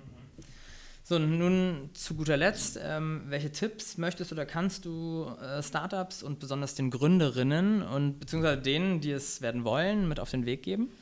So, 1.04 1.18
nun 1.18 1.90
zu 1.94 2.14
guter 2.14 2.36
Letzt, 2.36 2.78
ähm, 2.80 3.24
welche 3.26 3.50
Tipps 3.50 3.98
möchtest 3.98 4.32
oder 4.32 4.46
kannst 4.46 4.84
du 4.84 5.26
äh, 5.42 5.62
Startups 5.62 6.22
und 6.22 6.38
besonders 6.38 6.74
den 6.76 6.90
Gründerinnen 6.90 7.82
und 7.82 8.20
beziehungsweise 8.20 8.62
denen, 8.62 9.00
die 9.00 9.10
es 9.10 9.42
werden 9.42 9.64
wollen, 9.64 10.08
mit 10.08 10.20
auf 10.20 10.30
den 10.30 10.46
Weg 10.46 10.62
geben? 10.62 10.92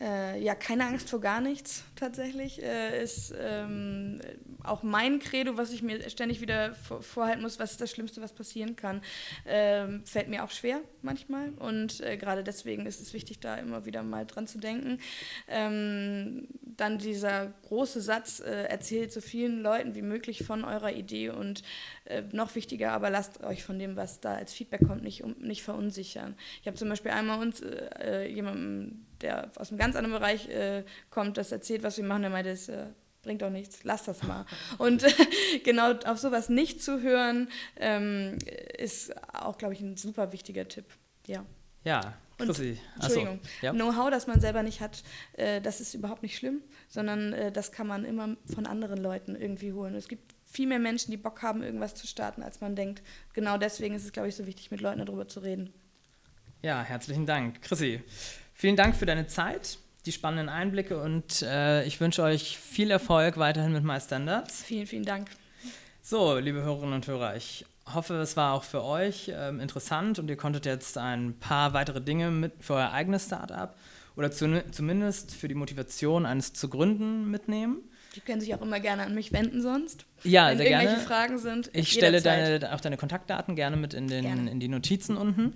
Äh, 0.00 0.40
ja, 0.40 0.54
keine 0.54 0.86
Angst 0.86 1.10
vor 1.10 1.20
gar 1.20 1.40
nichts 1.40 1.84
tatsächlich. 1.96 2.62
Äh, 2.62 3.02
ist 3.02 3.34
ähm, 3.36 4.20
auch 4.62 4.82
mein 4.82 5.18
Credo, 5.18 5.56
was 5.56 5.72
ich 5.72 5.82
mir 5.82 6.08
ständig 6.08 6.40
wieder 6.40 6.74
vor 6.74 7.02
vorhalten 7.02 7.42
muss, 7.42 7.58
was 7.58 7.72
ist 7.72 7.80
das 7.80 7.90
Schlimmste, 7.90 8.22
was 8.22 8.32
passieren 8.32 8.76
kann. 8.76 9.02
Ähm, 9.46 10.04
fällt 10.04 10.28
mir 10.28 10.44
auch 10.44 10.50
schwer 10.50 10.80
manchmal. 11.02 11.50
Und 11.58 12.00
äh, 12.00 12.16
gerade 12.16 12.44
deswegen 12.44 12.86
ist 12.86 13.00
es 13.00 13.12
wichtig, 13.12 13.40
da 13.40 13.56
immer 13.56 13.86
wieder 13.86 14.02
mal 14.02 14.24
dran 14.24 14.46
zu 14.46 14.58
denken. 14.58 14.98
Ähm, 15.48 16.48
dann 16.62 16.98
dieser 16.98 17.52
große 17.66 18.00
Satz, 18.00 18.40
äh, 18.40 18.64
erzählt 18.64 19.12
so 19.12 19.20
vielen 19.20 19.62
Leuten 19.62 19.96
wie 19.96 20.02
möglich 20.02 20.44
von 20.44 20.64
eurer 20.64 20.92
Idee 20.92 21.30
und 21.30 21.64
äh, 22.04 22.22
noch 22.32 22.54
wichtiger, 22.54 22.92
aber 22.92 23.10
lasst 23.10 23.42
euch 23.42 23.64
von 23.64 23.78
dem, 23.78 23.96
was 23.96 24.20
da 24.20 24.34
als 24.34 24.52
Feedback 24.52 24.86
kommt, 24.86 25.02
nicht, 25.02 25.24
um, 25.24 25.34
nicht 25.40 25.62
verunsichern. 25.62 26.36
Ich 26.60 26.68
habe 26.68 26.76
zum 26.76 26.88
Beispiel 26.88 27.10
einmal 27.10 27.40
uns 27.40 27.60
äh, 27.60 28.28
jemandem 28.28 29.04
der 29.20 29.50
aus 29.56 29.70
einem 29.70 29.78
ganz 29.78 29.96
anderen 29.96 30.18
Bereich 30.18 30.48
äh, 30.48 30.84
kommt, 31.10 31.36
das 31.36 31.52
erzählt, 31.52 31.82
was 31.82 31.96
wir 31.96 32.04
machen, 32.04 32.22
der 32.22 32.30
meinte, 32.30 32.50
das 32.50 32.68
äh, 32.68 32.86
bringt 33.22 33.42
doch 33.42 33.50
nichts, 33.50 33.84
lass 33.84 34.04
das 34.04 34.22
mal. 34.22 34.46
Und 34.78 35.02
äh, 35.02 35.12
genau 35.64 35.92
auf 36.04 36.18
sowas 36.18 36.48
nicht 36.48 36.82
zu 36.82 37.02
hören, 37.02 37.48
ähm, 37.76 38.38
ist 38.76 39.14
auch, 39.34 39.58
glaube 39.58 39.74
ich, 39.74 39.80
ein 39.80 39.96
super 39.96 40.32
wichtiger 40.32 40.66
Tipp. 40.68 40.86
Ja. 41.26 41.44
Ja, 41.84 42.14
und, 42.38 42.48
Entschuldigung, 42.48 43.40
ja. 43.62 43.72
Know-how, 43.72 44.10
das 44.10 44.28
man 44.28 44.40
selber 44.40 44.62
nicht 44.62 44.80
hat, 44.80 45.02
äh, 45.32 45.60
das 45.60 45.80
ist 45.80 45.94
überhaupt 45.94 46.22
nicht 46.22 46.36
schlimm, 46.36 46.62
sondern 46.88 47.32
äh, 47.32 47.50
das 47.50 47.72
kann 47.72 47.88
man 47.88 48.04
immer 48.04 48.36
von 48.52 48.66
anderen 48.66 48.98
Leuten 48.98 49.34
irgendwie 49.34 49.72
holen. 49.72 49.94
Es 49.94 50.06
gibt 50.06 50.34
viel 50.44 50.68
mehr 50.68 50.78
Menschen, 50.78 51.10
die 51.10 51.16
Bock 51.16 51.42
haben, 51.42 51.62
irgendwas 51.62 51.96
zu 51.96 52.06
starten, 52.06 52.42
als 52.42 52.60
man 52.60 52.76
denkt. 52.76 53.02
Genau 53.32 53.58
deswegen 53.58 53.94
ist 53.94 54.04
es, 54.04 54.12
glaube 54.12 54.28
ich, 54.28 54.36
so 54.36 54.46
wichtig, 54.46 54.70
mit 54.70 54.80
Leuten 54.80 55.04
darüber 55.04 55.26
zu 55.26 55.40
reden. 55.40 55.72
Ja, 56.62 56.82
herzlichen 56.82 57.26
Dank. 57.26 57.60
Chrissy, 57.60 58.02
Vielen 58.60 58.74
Dank 58.74 58.96
für 58.96 59.06
deine 59.06 59.28
Zeit, 59.28 59.78
die 60.04 60.10
spannenden 60.10 60.48
Einblicke 60.48 61.00
und 61.00 61.42
äh, 61.42 61.84
ich 61.84 62.00
wünsche 62.00 62.24
euch 62.24 62.58
viel 62.58 62.90
Erfolg 62.90 63.36
weiterhin 63.36 63.72
mit 63.72 63.84
MyStandards. 63.84 64.64
Vielen, 64.64 64.88
vielen 64.88 65.04
Dank. 65.04 65.28
So, 66.02 66.36
liebe 66.38 66.60
Hörerinnen 66.62 66.94
und 66.94 67.06
Hörer, 67.06 67.36
ich 67.36 67.64
hoffe, 67.94 68.14
es 68.14 68.36
war 68.36 68.54
auch 68.54 68.64
für 68.64 68.82
euch 68.82 69.30
ähm, 69.32 69.60
interessant 69.60 70.18
und 70.18 70.28
ihr 70.28 70.36
konntet 70.36 70.66
jetzt 70.66 70.98
ein 70.98 71.38
paar 71.38 71.72
weitere 71.72 72.00
Dinge 72.00 72.32
mit 72.32 72.52
für 72.58 72.74
euer 72.74 72.90
eigenes 72.90 73.26
Startup 73.26 73.76
oder 74.16 74.32
zu, 74.32 74.64
zumindest 74.72 75.36
für 75.36 75.46
die 75.46 75.54
Motivation 75.54 76.26
eines 76.26 76.52
zu 76.52 76.68
gründen 76.68 77.30
mitnehmen. 77.30 77.88
Die 78.16 78.20
können 78.20 78.40
sich 78.40 78.52
auch 78.56 78.62
immer 78.62 78.80
gerne 78.80 79.04
an 79.04 79.14
mich 79.14 79.32
wenden 79.32 79.62
sonst. 79.62 80.04
Ja, 80.24 80.48
wenn 80.48 80.58
sehr 80.58 80.66
irgendwelche 80.66 80.94
gerne. 80.94 81.06
Fragen 81.06 81.38
sind. 81.38 81.70
Ich 81.74 81.92
stelle 81.92 82.20
deine, 82.20 82.74
auch 82.74 82.80
deine 82.80 82.96
Kontaktdaten 82.96 83.54
gerne 83.54 83.76
mit 83.76 83.94
in, 83.94 84.08
den, 84.08 84.48
in 84.48 84.58
die 84.58 84.66
Notizen 84.66 85.16
unten. 85.16 85.54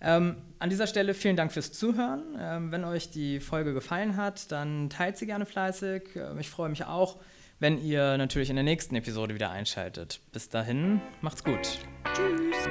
Ähm, 0.00 0.36
an 0.58 0.70
dieser 0.70 0.86
Stelle 0.86 1.14
vielen 1.14 1.36
Dank 1.36 1.52
fürs 1.52 1.72
Zuhören. 1.72 2.22
Ähm, 2.38 2.72
wenn 2.72 2.84
euch 2.84 3.10
die 3.10 3.40
Folge 3.40 3.74
gefallen 3.74 4.16
hat, 4.16 4.50
dann 4.52 4.90
teilt 4.90 5.16
sie 5.16 5.26
gerne 5.26 5.46
fleißig. 5.46 6.02
Ähm, 6.16 6.38
ich 6.38 6.50
freue 6.50 6.68
mich 6.68 6.84
auch, 6.84 7.18
wenn 7.58 7.82
ihr 7.82 8.16
natürlich 8.16 8.50
in 8.50 8.56
der 8.56 8.64
nächsten 8.64 8.94
Episode 8.96 9.34
wieder 9.34 9.50
einschaltet. 9.50 10.20
Bis 10.32 10.48
dahin, 10.48 11.00
macht's 11.20 11.44
gut. 11.44 11.78
Tschüss. 12.14 12.68